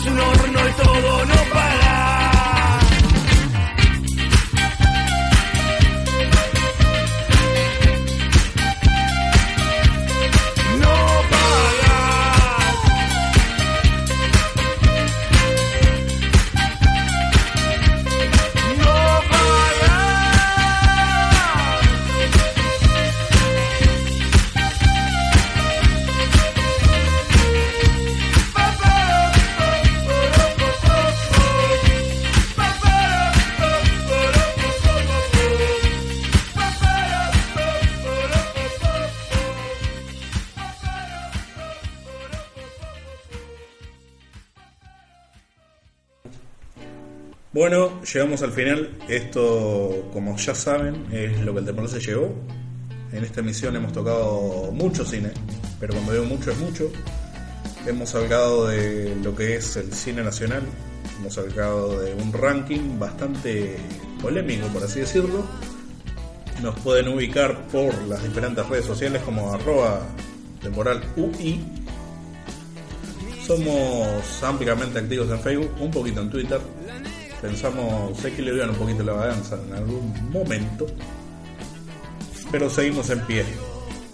parece 0.00 0.10
un 0.10 0.20
horno 0.20 0.68
y 0.68 0.72
todo 0.72 0.89
llegamos 48.12 48.42
al 48.42 48.52
final. 48.52 48.90
Esto, 49.08 50.08
como 50.12 50.36
ya 50.36 50.54
saben, 50.54 51.06
es 51.12 51.40
lo 51.40 51.52
que 51.52 51.60
el 51.60 51.66
temor 51.66 51.88
se 51.88 52.00
llegó. 52.00 52.34
En 53.12 53.24
esta 53.24 53.40
emisión 53.40 53.74
hemos 53.76 53.92
tocado 53.92 54.70
mucho 54.72 55.04
cine, 55.04 55.30
pero 55.80 55.94
cuando 55.94 56.12
digo 56.12 56.24
mucho 56.24 56.50
es 56.50 56.58
mucho. 56.58 56.90
Hemos 57.86 58.14
hablado 58.14 58.68
de 58.68 59.16
lo 59.22 59.34
que 59.34 59.56
es 59.56 59.76
el 59.76 59.92
cine 59.92 60.22
nacional, 60.22 60.62
hemos 61.18 61.36
hablado 61.38 62.00
de 62.00 62.14
un 62.14 62.32
ranking 62.32 62.98
bastante 62.98 63.76
polémico, 64.20 64.66
por 64.68 64.84
así 64.84 65.00
decirlo. 65.00 65.44
Nos 66.62 66.78
pueden 66.80 67.08
ubicar 67.08 67.66
por 67.68 67.94
las 68.02 68.22
diferentes 68.22 68.68
redes 68.68 68.84
sociales 68.84 69.22
como 69.22 69.52
arroba 69.52 70.02
temporal. 70.62 71.02
Somos 73.46 74.42
ampliamente 74.42 74.98
activos 74.98 75.30
en 75.30 75.40
Facebook, 75.40 75.70
un 75.80 75.90
poquito 75.90 76.20
en 76.20 76.30
Twitter. 76.30 76.60
Pensamos 77.40 78.22
equilibrar 78.24 78.68
un 78.70 78.76
poquito 78.76 79.02
la 79.02 79.12
balanza 79.14 79.58
en 79.66 79.72
algún 79.74 80.30
momento. 80.30 80.86
Pero 82.50 82.68
seguimos 82.68 83.08
en 83.10 83.20
pie. 83.26 83.44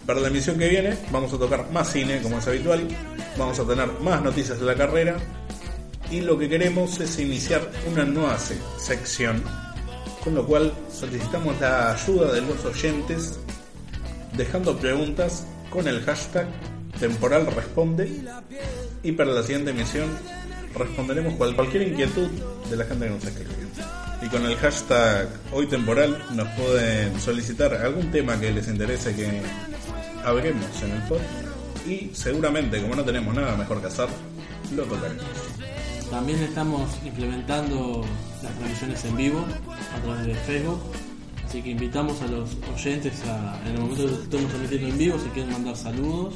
Para 0.06 0.20
la 0.20 0.28
emisión 0.28 0.56
que 0.58 0.68
viene 0.68 0.96
vamos 1.10 1.32
a 1.32 1.38
tocar 1.38 1.70
más 1.72 1.90
cine 1.92 2.20
como 2.22 2.38
es 2.38 2.46
habitual. 2.46 2.86
Vamos 3.36 3.58
a 3.58 3.64
tener 3.66 3.88
más 4.00 4.22
noticias 4.22 4.60
de 4.60 4.66
la 4.66 4.74
carrera. 4.74 5.16
Y 6.10 6.20
lo 6.20 6.38
que 6.38 6.48
queremos 6.48 7.00
es 7.00 7.18
iniciar 7.18 7.68
una 7.92 8.04
nueva 8.04 8.38
se- 8.38 8.56
sección 8.78 9.42
Con 10.22 10.36
lo 10.36 10.46
cual 10.46 10.72
solicitamos 10.92 11.60
la 11.60 11.92
ayuda 11.94 12.32
de 12.32 12.42
los 12.42 12.64
oyentes 12.64 13.40
dejando 14.36 14.76
preguntas 14.78 15.44
con 15.70 15.88
el 15.88 16.00
hashtag 16.04 16.46
temporal 17.00 17.46
responde 17.46 18.08
y 19.02 19.12
para 19.12 19.32
la 19.32 19.42
siguiente 19.42 19.70
emisión 19.72 20.08
responderemos 20.78 21.34
cual- 21.34 21.54
cualquier 21.54 21.88
inquietud 21.88 22.28
de 22.70 22.76
la 22.76 22.84
gente 22.84 23.06
que 23.06 23.10
nos 23.10 23.24
escribe. 23.24 23.50
Y 24.22 24.28
con 24.28 24.44
el 24.46 24.56
hashtag 24.56 25.28
hoy 25.52 25.66
temporal 25.66 26.22
nos 26.34 26.48
pueden 26.50 27.20
solicitar 27.20 27.74
algún 27.74 28.10
tema 28.10 28.38
que 28.40 28.50
les 28.50 28.66
interese 28.68 29.14
que 29.14 29.42
hablemos 30.24 30.64
en 30.82 30.90
el 30.92 31.02
pod 31.02 31.18
y 31.86 32.10
seguramente 32.14 32.80
como 32.82 32.96
no 32.96 33.04
tenemos 33.04 33.34
nada 33.34 33.56
mejor 33.56 33.80
que 33.80 33.86
hacer, 33.88 34.08
lo 34.74 34.82
tocaremos. 34.84 35.24
También 36.10 36.38
estamos 36.42 36.88
implementando 37.04 38.04
las 38.42 38.52
transmisiones 38.54 39.04
en 39.04 39.16
vivo 39.16 39.44
a 39.94 40.00
través 40.02 40.26
de 40.26 40.34
Facebook. 40.34 40.80
Así 41.46 41.62
que 41.62 41.70
invitamos 41.70 42.20
a 42.22 42.26
los 42.26 42.56
oyentes 42.74 43.22
a, 43.28 43.60
en 43.68 43.74
el 43.74 43.80
momento 43.80 44.06
que 44.06 44.22
estemos 44.24 44.48
transmitiendo 44.48 44.88
en 44.88 44.98
vivo, 44.98 45.18
si 45.18 45.28
quieren 45.30 45.52
mandar 45.52 45.76
saludos, 45.76 46.34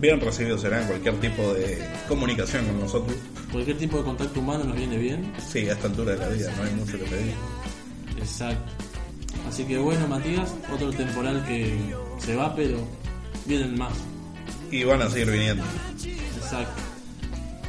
Bien 0.00 0.20
recibidos 0.20 0.60
serán 0.60 0.86
cualquier 0.86 1.14
tipo 1.20 1.54
de 1.54 1.78
comunicación 2.08 2.66
con 2.66 2.80
nosotros. 2.80 3.16
cualquier 3.52 3.78
tipo 3.78 3.98
de 3.98 4.04
contacto 4.04 4.40
humano 4.40 4.64
nos 4.64 4.76
viene 4.76 4.98
bien. 4.98 5.32
Sí, 5.50 5.68
a 5.68 5.72
esta 5.72 5.86
altura 5.86 6.12
de 6.12 6.18
la 6.18 6.28
vida 6.28 6.52
no 6.56 6.62
hay 6.64 6.74
mucho 6.74 6.92
que 6.98 7.04
pedir. 7.04 7.34
Exacto. 8.18 8.72
Así 9.48 9.64
que 9.64 9.78
bueno, 9.78 10.06
Matías, 10.08 10.52
otro 10.72 10.90
temporal 10.90 11.44
que 11.46 11.78
se 12.18 12.34
va, 12.34 12.54
pero 12.54 12.78
vienen 13.46 13.78
más. 13.78 13.92
Y 14.70 14.82
van 14.84 15.02
a 15.02 15.08
seguir 15.08 15.30
viniendo. 15.30 15.62
Exacto. 16.36 16.82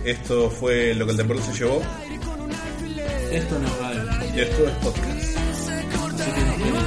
Esto 0.03 0.49
fue 0.49 0.93
lo 0.95 1.05
que 1.05 1.11
el 1.11 1.17
temporal 1.17 1.43
se 1.43 1.53
llevó 1.53 1.81
Esto 3.31 3.59
no 3.59 3.67
es 3.67 3.77
radio. 3.79 4.03
y 4.35 4.39
esto 4.39 4.67
es 4.67 4.73
podcast. 4.75 5.37
Así 6.19 6.31
que 6.31 6.41
nos 6.45 6.55
queremos. 6.57 6.83